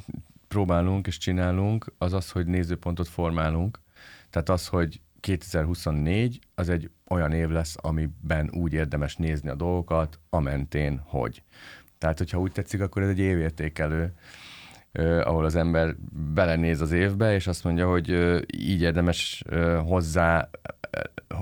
próbálunk 0.49 1.07
és 1.07 1.19
csinálunk, 1.19 1.93
az 1.99 2.13
az, 2.13 2.31
hogy 2.31 2.47
nézőpontot 2.47 3.09
formálunk. 3.09 3.81
Tehát 4.31 4.49
az, 4.49 4.67
hogy 4.67 5.01
2024 5.27 6.39
az 6.55 6.69
egy 6.69 6.91
olyan 7.09 7.33
év 7.33 7.49
lesz, 7.49 7.77
amiben 7.81 8.51
úgy 8.53 8.73
érdemes 8.73 9.17
nézni 9.17 9.49
a 9.49 9.55
dolgokat, 9.55 10.21
a 10.31 10.41
mentén, 10.41 11.01
hogy. 11.05 11.43
Tehát, 11.99 12.19
hogyha 12.19 12.39
úgy 12.39 12.53
tetszik, 12.53 12.81
akkor 12.81 13.03
ez 13.03 13.09
egy 13.09 13.19
évértékelő, 13.19 14.13
ahol 15.23 15.45
az 15.45 15.57
ember 15.57 15.97
belenéz 16.35 16.81
az 16.81 16.93
évbe, 16.93 17.35
és 17.35 17.47
azt 17.47 17.65
mondja, 17.65 17.89
hogy 17.89 18.09
így 18.57 18.83
érdemes 18.83 19.45
hozzá, 19.85 20.49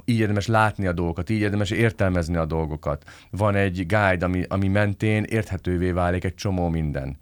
így 0.04 0.18
érdemes 0.18 0.46
látni 0.46 0.86
a 0.86 0.92
dolgokat, 0.92 1.30
így 1.30 1.40
érdemes 1.40 1.70
értelmezni 1.70 2.36
a 2.36 2.46
dolgokat. 2.46 3.04
Van 3.30 3.54
egy 3.54 3.86
guide, 3.86 4.24
ami, 4.24 4.42
ami 4.48 4.68
mentén 4.68 5.22
érthetővé 5.22 5.90
válik 5.90 6.24
egy 6.24 6.34
csomó 6.34 6.68
minden. 6.68 7.18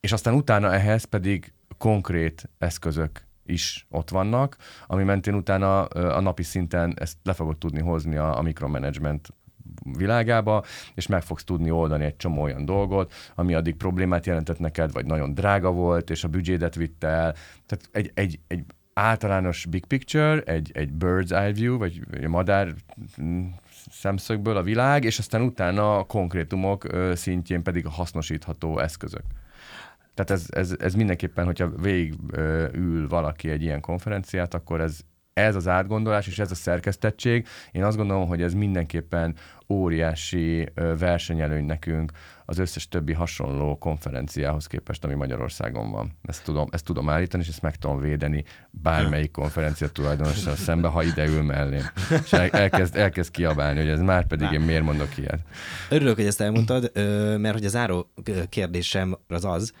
És 0.00 0.12
aztán 0.12 0.34
utána 0.34 0.74
ehhez 0.74 1.04
pedig 1.04 1.52
konkrét 1.78 2.50
eszközök 2.58 3.27
is 3.48 3.86
ott 3.90 4.10
vannak, 4.10 4.56
ami 4.86 5.04
mentén 5.04 5.34
utána 5.34 5.84
a 5.84 6.20
napi 6.20 6.42
szinten 6.42 6.94
ezt 6.98 7.16
le 7.22 7.32
fogod 7.32 7.56
tudni 7.56 7.80
hozni 7.80 8.16
a, 8.16 8.38
a 8.38 8.42
mikromanagement 8.42 9.28
világába, 9.96 10.64
és 10.94 11.06
meg 11.06 11.22
fogsz 11.22 11.44
tudni 11.44 11.70
oldani 11.70 12.04
egy 12.04 12.16
csomó 12.16 12.42
olyan 12.42 12.64
dolgot, 12.64 13.12
ami 13.34 13.54
addig 13.54 13.76
problémát 13.76 14.26
jelentett 14.26 14.58
neked, 14.58 14.92
vagy 14.92 15.06
nagyon 15.06 15.34
drága 15.34 15.70
volt, 15.70 16.10
és 16.10 16.24
a 16.24 16.28
büdzsédet 16.28 16.74
vitte 16.74 17.06
el. 17.06 17.34
Tehát 17.66 17.88
egy, 17.92 18.10
egy, 18.14 18.40
egy 18.46 18.64
általános 18.92 19.66
big 19.66 19.84
picture, 19.84 20.40
egy, 20.40 20.70
egy 20.74 20.90
bird's 20.98 21.30
eye 21.30 21.52
view, 21.52 21.78
vagy 21.78 22.00
egy 22.12 22.28
madár 22.28 22.74
mm, 23.22 23.46
szemszögből 23.90 24.56
a 24.56 24.62
világ, 24.62 25.04
és 25.04 25.18
aztán 25.18 25.42
utána 25.42 25.98
a 25.98 26.04
konkrétumok 26.04 26.86
szintjén 27.14 27.62
pedig 27.62 27.86
a 27.86 27.90
hasznosítható 27.90 28.78
eszközök. 28.78 29.22
Tehát 30.18 30.30
ez, 30.42 30.46
ez, 30.48 30.74
ez 30.78 30.94
mindenképpen, 30.94 31.44
hogyha 31.44 31.68
végig 31.68 32.14
ö, 32.30 32.66
ül 32.72 33.08
valaki 33.08 33.50
egy 33.50 33.62
ilyen 33.62 33.80
konferenciát, 33.80 34.54
akkor 34.54 34.80
ez, 34.80 35.00
ez 35.32 35.54
az 35.54 35.68
átgondolás 35.68 36.26
és 36.26 36.38
ez 36.38 36.50
a 36.50 36.54
szerkesztettség, 36.54 37.46
én 37.72 37.84
azt 37.84 37.96
gondolom, 37.96 38.28
hogy 38.28 38.42
ez 38.42 38.54
mindenképpen 38.54 39.34
óriási 39.68 40.68
versenyelőny 40.98 41.64
nekünk 41.64 42.12
az 42.44 42.58
összes 42.58 42.88
többi 42.88 43.12
hasonló 43.12 43.78
konferenciához 43.78 44.66
képest, 44.66 45.04
ami 45.04 45.14
Magyarországon 45.14 45.90
van. 45.90 46.18
Ezt 46.22 46.44
tudom, 46.44 46.68
ezt 46.70 46.84
tudom 46.84 47.08
állítani, 47.08 47.42
és 47.42 47.48
ezt 47.48 47.62
meg 47.62 47.76
tudom 47.76 48.00
védeni 48.00 48.44
bármelyik 48.70 49.30
konferencia 49.30 49.88
tulajdonossal 49.88 50.54
szembe, 50.54 50.88
ha 50.88 51.02
ide 51.02 51.26
ül 51.26 51.42
mellém. 51.42 51.84
És 52.24 52.32
el, 52.32 52.48
elkezd, 52.48 52.96
elkezd 52.96 53.30
kiabálni, 53.30 53.80
hogy 53.80 53.88
ez 53.88 54.00
már 54.00 54.26
pedig 54.26 54.52
én 54.52 54.60
miért 54.60 54.82
mondok 54.82 55.16
ilyet. 55.16 55.40
Örülök, 55.90 56.14
hogy 56.14 56.26
ezt 56.26 56.40
elmondtad, 56.40 56.90
mert 57.38 57.54
hogy 57.54 57.64
az 57.64 57.70
záró 57.70 58.12
kérdésem 58.48 59.18
az 59.28 59.44
az, 59.44 59.72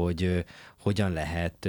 hogy 0.00 0.44
hogyan 0.78 1.12
lehet 1.12 1.68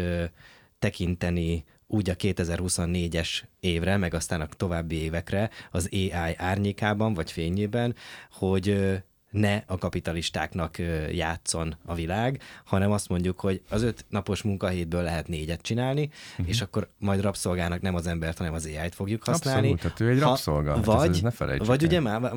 tekinteni 0.80 1.64
úgy 1.88 2.10
a 2.10 2.16
2024-es 2.16 3.44
évre, 3.60 3.98
meg 3.98 4.14
aztán 4.14 4.42
a 4.42 4.48
további 4.48 4.96
évekre 4.96 5.50
az 5.72 5.90
AI 5.92 6.36
árnyékában 6.38 7.14
vagy 7.14 7.32
fényében, 7.32 7.96
hogy 8.32 8.98
ne 9.30 9.64
a 9.66 9.78
kapitalistáknak 9.78 10.78
játszon 11.12 11.76
a 11.86 11.94
világ, 11.94 12.42
hanem 12.66 12.92
azt 12.92 13.10
mondjuk, 13.10 13.40
hogy 13.40 13.62
az 13.70 13.84
öt 13.84 14.06
napos 14.10 14.42
munkahétből 14.42 15.04
lehet 15.04 15.28
négyet 15.28 15.62
csinálni, 15.62 16.10
uh-huh. 16.32 16.48
és 16.48 16.62
akkor 16.62 16.90
majd 17.00 17.22
rabszolgának 17.22 17.82
nem 17.82 17.96
az 17.96 18.08
embert, 18.08 18.38
hanem 18.38 18.54
az 18.54 18.66
AI-t 18.66 18.96
fogjuk 18.96 19.24
használni. 19.24 19.72
Abszolút, 19.72 19.82
tehát 19.82 20.00
ő 20.00 20.10
egy 20.10 20.20
rabszolga. 20.20 20.74
Ha, 20.74 20.82
vagy, 20.82 21.10
ez, 21.10 21.22
ez 21.24 21.38
ne 21.40 21.58
vagy 21.58 21.84
ugye 21.84 22.00
már, 22.00 22.32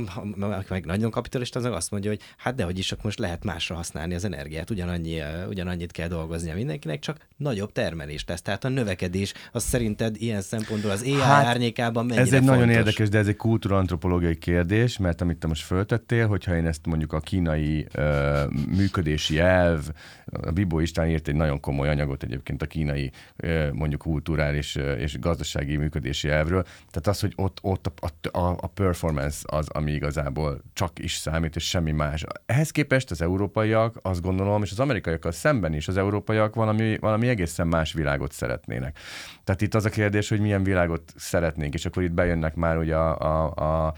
meg 0.68 0.84
nagyon 0.84 1.10
kapitalista, 1.10 1.58
az 1.58 1.64
azt 1.64 1.90
mondja, 1.90 2.10
hogy 2.10 2.20
hát 2.36 2.54
dehogy 2.54 2.78
is, 2.78 2.92
akkor 2.92 3.04
most 3.04 3.18
lehet 3.18 3.44
másra 3.44 3.74
használni 3.74 4.14
az 4.14 4.24
energiát, 4.24 4.70
ugyanannyi, 4.70 5.20
ugyanannyit 5.48 5.92
kell 5.92 6.08
dolgoznia 6.08 6.54
mindenkinek, 6.54 6.98
csak 6.98 7.26
nagyobb 7.36 7.72
termelést 7.72 8.26
tesz. 8.26 8.42
Tehát 8.42 8.64
a 8.64 8.68
növekedés, 8.68 9.32
az 9.52 9.62
szerinted 9.62 10.16
ilyen 10.18 10.40
szempontból 10.40 10.90
az 10.90 11.02
AI 11.02 11.20
hát, 11.20 11.44
árnyékában 11.44 12.04
mennyire 12.04 12.26
Ez 12.26 12.32
egy 12.32 12.38
fontos? 12.38 12.56
nagyon 12.56 12.74
érdekes, 12.74 13.08
de 13.08 13.18
ez 13.18 13.26
egy 13.26 13.36
kultúrantropológiai 13.36 14.38
kérdés, 14.38 14.98
mert 14.98 15.20
amit 15.20 15.38
te 15.38 15.46
most 15.46 15.62
föltettél, 15.62 16.26
hogyha 16.26 16.56
én 16.56 16.66
ezt 16.66 16.79
ezt 16.80 16.88
mondjuk 16.88 17.12
a 17.12 17.20
kínai 17.20 17.86
uh, 17.96 18.50
működési 18.76 19.38
elv, 19.38 19.88
a 20.24 20.50
Bibó 20.50 20.78
István 20.78 21.08
írt 21.08 21.28
egy 21.28 21.34
nagyon 21.34 21.60
komoly 21.60 21.88
anyagot 21.88 22.22
egyébként 22.22 22.62
a 22.62 22.66
kínai 22.66 23.10
uh, 23.42 23.70
mondjuk 23.72 24.00
kulturális 24.00 24.76
uh, 24.76 25.00
és 25.00 25.18
gazdasági 25.18 25.76
működési 25.76 26.28
elvről. 26.28 26.62
Tehát 26.62 27.06
az, 27.06 27.20
hogy 27.20 27.32
ott, 27.36 27.58
ott 27.62 27.86
a, 27.86 28.38
a, 28.38 28.56
a 28.60 28.66
performance 28.66 29.38
az, 29.56 29.68
ami 29.68 29.92
igazából 29.92 30.62
csak 30.72 30.98
is 30.98 31.14
számít, 31.14 31.56
és 31.56 31.68
semmi 31.68 31.92
más. 31.92 32.24
Ehhez 32.46 32.70
képest 32.70 33.10
az 33.10 33.22
európaiak, 33.22 33.98
azt 34.02 34.22
gondolom, 34.22 34.62
és 34.62 34.70
az 34.70 34.80
amerikaiakkal 34.80 35.32
szemben 35.32 35.74
is 35.74 35.88
az 35.88 35.96
európaiak 35.96 36.54
valami, 36.54 36.98
valami 36.98 37.28
egészen 37.28 37.66
más 37.66 37.92
világot 37.92 38.32
szeretnének. 38.32 38.98
Tehát 39.44 39.60
itt 39.60 39.74
az 39.74 39.84
a 39.84 39.90
kérdés, 39.90 40.28
hogy 40.28 40.40
milyen 40.40 40.62
világot 40.62 41.12
szeretnénk, 41.16 41.74
és 41.74 41.86
akkor 41.86 42.02
itt 42.02 42.12
bejönnek 42.12 42.54
már 42.54 42.78
ugye 42.78 42.96
a, 42.96 43.18
a, 43.18 43.86
a 43.86 43.94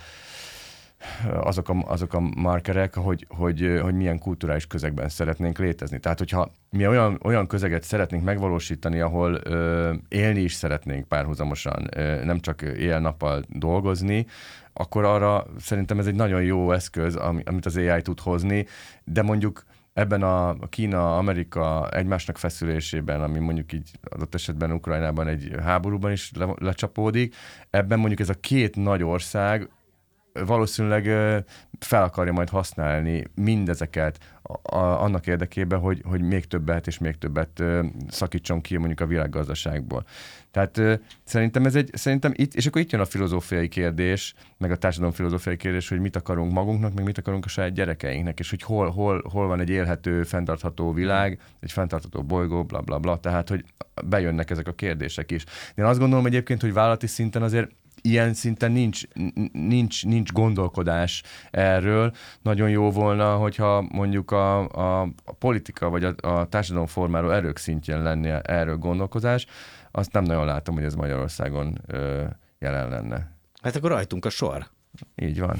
azok 1.40 1.68
a, 1.68 1.82
azok 1.86 2.14
a 2.14 2.20
markerek, 2.20 2.94
hogy, 2.94 3.26
hogy, 3.28 3.78
hogy 3.82 3.94
milyen 3.94 4.18
kulturális 4.18 4.66
közegben 4.66 5.08
szeretnénk 5.08 5.58
létezni. 5.58 5.98
Tehát, 5.98 6.18
hogyha 6.18 6.50
mi 6.70 6.86
olyan, 6.86 7.18
olyan 7.22 7.46
közeget 7.46 7.82
szeretnénk 7.82 8.24
megvalósítani, 8.24 9.00
ahol 9.00 9.40
ö, 9.44 9.92
élni 10.08 10.40
is 10.40 10.52
szeretnénk 10.52 11.08
párhuzamosan, 11.08 11.88
ö, 11.96 12.24
nem 12.24 12.40
csak 12.40 12.62
éjjel-nappal 12.62 13.42
dolgozni, 13.48 14.26
akkor 14.72 15.04
arra 15.04 15.46
szerintem 15.58 15.98
ez 15.98 16.06
egy 16.06 16.14
nagyon 16.14 16.42
jó 16.42 16.72
eszköz, 16.72 17.16
amit 17.44 17.66
az 17.66 17.76
AI 17.76 18.02
tud 18.02 18.20
hozni, 18.20 18.66
de 19.04 19.22
mondjuk 19.22 19.64
ebben 19.92 20.22
a 20.22 20.56
Kína-Amerika 20.68 21.88
egymásnak 21.90 22.38
feszülésében, 22.38 23.22
ami 23.22 23.38
mondjuk 23.38 23.72
így 23.72 23.90
adott 24.02 24.34
esetben 24.34 24.72
Ukrajnában 24.72 25.28
egy 25.28 25.54
háborúban 25.62 26.12
is 26.12 26.30
le, 26.34 26.54
lecsapódik, 26.58 27.34
ebben 27.70 27.98
mondjuk 27.98 28.20
ez 28.20 28.28
a 28.28 28.40
két 28.40 28.76
nagy 28.76 29.02
ország 29.02 29.68
valószínűleg 30.32 31.04
fel 31.78 32.02
akarja 32.02 32.32
majd 32.32 32.48
használni 32.48 33.24
mindezeket 33.34 34.18
a, 34.42 34.76
a, 34.76 35.02
annak 35.02 35.26
érdekében, 35.26 35.78
hogy, 35.78 36.02
hogy 36.04 36.20
még 36.20 36.46
többet 36.46 36.86
és 36.86 36.98
még 36.98 37.18
többet 37.18 37.62
szakítson 38.08 38.60
ki 38.60 38.76
mondjuk 38.76 39.00
a 39.00 39.06
világgazdaságból. 39.06 40.04
Tehát 40.50 41.00
szerintem 41.24 41.64
ez 41.64 41.74
egy, 41.74 41.90
szerintem 41.92 42.32
itt, 42.34 42.54
és 42.54 42.66
akkor 42.66 42.80
itt 42.80 42.90
jön 42.90 43.00
a 43.00 43.04
filozófiai 43.04 43.68
kérdés, 43.68 44.34
meg 44.58 44.70
a 44.70 44.76
társadalom 44.76 45.14
filozófiai 45.14 45.56
kérdés, 45.56 45.88
hogy 45.88 46.00
mit 46.00 46.16
akarunk 46.16 46.52
magunknak, 46.52 46.94
meg 46.94 47.04
mit 47.04 47.18
akarunk 47.18 47.44
a 47.44 47.48
saját 47.48 47.72
gyerekeinknek, 47.72 48.38
és 48.38 48.50
hogy 48.50 48.62
hol, 48.62 48.90
hol, 48.90 49.24
hol 49.30 49.46
van 49.46 49.60
egy 49.60 49.70
élhető, 49.70 50.22
fenntartható 50.22 50.92
világ, 50.92 51.40
egy 51.60 51.72
fenntartható 51.72 52.22
bolygó, 52.22 52.64
bla 52.64 52.80
bla 52.80 52.98
bla, 52.98 53.16
tehát 53.16 53.48
hogy 53.48 53.64
bejönnek 54.04 54.50
ezek 54.50 54.68
a 54.68 54.72
kérdések 54.72 55.30
is. 55.30 55.44
Én 55.74 55.84
azt 55.84 55.98
gondolom 55.98 56.26
egyébként, 56.26 56.60
hogy 56.60 56.72
vállalati 56.72 57.06
szinten 57.06 57.42
azért 57.42 57.70
ilyen 58.02 58.34
szinten 58.34 58.72
nincs, 58.72 59.02
nincs, 59.52 60.06
nincs 60.06 60.32
gondolkodás 60.32 61.22
erről. 61.50 62.12
Nagyon 62.42 62.70
jó 62.70 62.90
volna, 62.90 63.36
hogyha 63.36 63.86
mondjuk 63.92 64.30
a, 64.30 64.68
a, 64.68 65.00
a 65.24 65.32
politika 65.38 65.88
vagy 65.88 66.04
a, 66.04 66.14
a 66.22 66.48
társadalom 66.48 66.86
formáról 66.86 67.34
erők 67.34 67.56
szintjén 67.56 68.02
lenne 68.02 68.40
erről 68.40 68.76
gondolkozás. 68.76 69.46
Azt 69.90 70.12
nem 70.12 70.24
nagyon 70.24 70.44
látom, 70.44 70.74
hogy 70.74 70.84
ez 70.84 70.94
Magyarországon 70.94 71.80
ö, 71.86 72.24
jelen 72.58 72.88
lenne. 72.88 73.36
Hát 73.62 73.76
akkor 73.76 73.90
rajtunk 73.90 74.24
a 74.24 74.30
sor. 74.30 74.66
Így 75.16 75.40
van. 75.40 75.56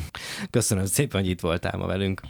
Köszönöm 0.50 0.84
szépen, 0.84 1.20
hogy 1.20 1.30
itt 1.30 1.40
voltál 1.40 1.76
ma 1.78 1.86
velünk. 1.86 2.20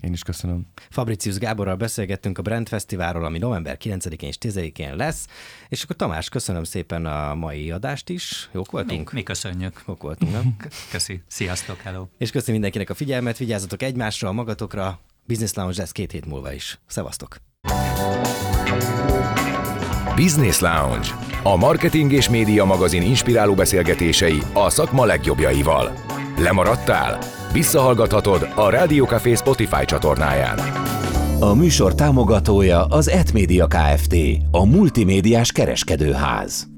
Én 0.00 0.12
is 0.12 0.22
köszönöm. 0.22 0.66
Fabricius 0.90 1.38
Gáborral 1.38 1.76
beszélgettünk 1.76 2.38
a 2.38 2.42
Brand 2.42 2.68
Fesztiválról, 2.68 3.24
ami 3.24 3.38
november 3.38 3.76
9-én 3.84 4.28
és 4.28 4.36
10-én 4.40 4.96
lesz. 4.96 5.26
És 5.68 5.82
akkor 5.82 5.96
Tamás, 5.96 6.28
köszönöm 6.28 6.64
szépen 6.64 7.06
a 7.06 7.34
mai 7.34 7.70
adást 7.70 8.08
is. 8.08 8.48
Jók 8.52 8.70
voltunk? 8.70 9.12
Mi, 9.12 9.18
mi 9.18 9.22
köszönjük. 9.22 9.82
Jók 9.86 10.02
voltunk, 10.02 10.32
nem? 10.32 10.56
Köszi. 10.90 11.22
Sziasztok, 11.26 11.76
hello. 11.76 12.06
És 12.18 12.30
köszönöm 12.30 12.52
mindenkinek 12.52 12.90
a 12.90 12.94
figyelmet, 12.94 13.38
vigyázzatok 13.38 13.82
egymásra, 13.82 14.32
magatokra. 14.32 15.00
Business 15.26 15.52
Lounge 15.52 15.78
lesz 15.78 15.92
két 15.92 16.12
hét 16.12 16.26
múlva 16.26 16.52
is. 16.52 16.78
Szevasztok! 16.86 17.36
Business 20.14 20.58
Lounge. 20.58 21.08
A 21.42 21.56
marketing 21.56 22.12
és 22.12 22.28
média 22.28 22.64
magazin 22.64 23.02
inspiráló 23.02 23.54
beszélgetései 23.54 24.38
a 24.52 24.70
szakma 24.70 25.04
legjobbjaival. 25.04 25.92
Lemaradtál? 26.38 27.39
Visszahallgathatod 27.52 28.48
a 28.54 28.70
Rádió 28.70 29.04
Café 29.04 29.34
Spotify 29.34 29.84
csatornáján. 29.84 30.58
A 31.40 31.54
műsor 31.54 31.94
támogatója 31.94 32.84
az 32.84 33.08
Etmédia 33.08 33.66
Kft. 33.66 34.14
A 34.50 34.64
multimédiás 34.64 35.52
kereskedőház. 35.52 36.69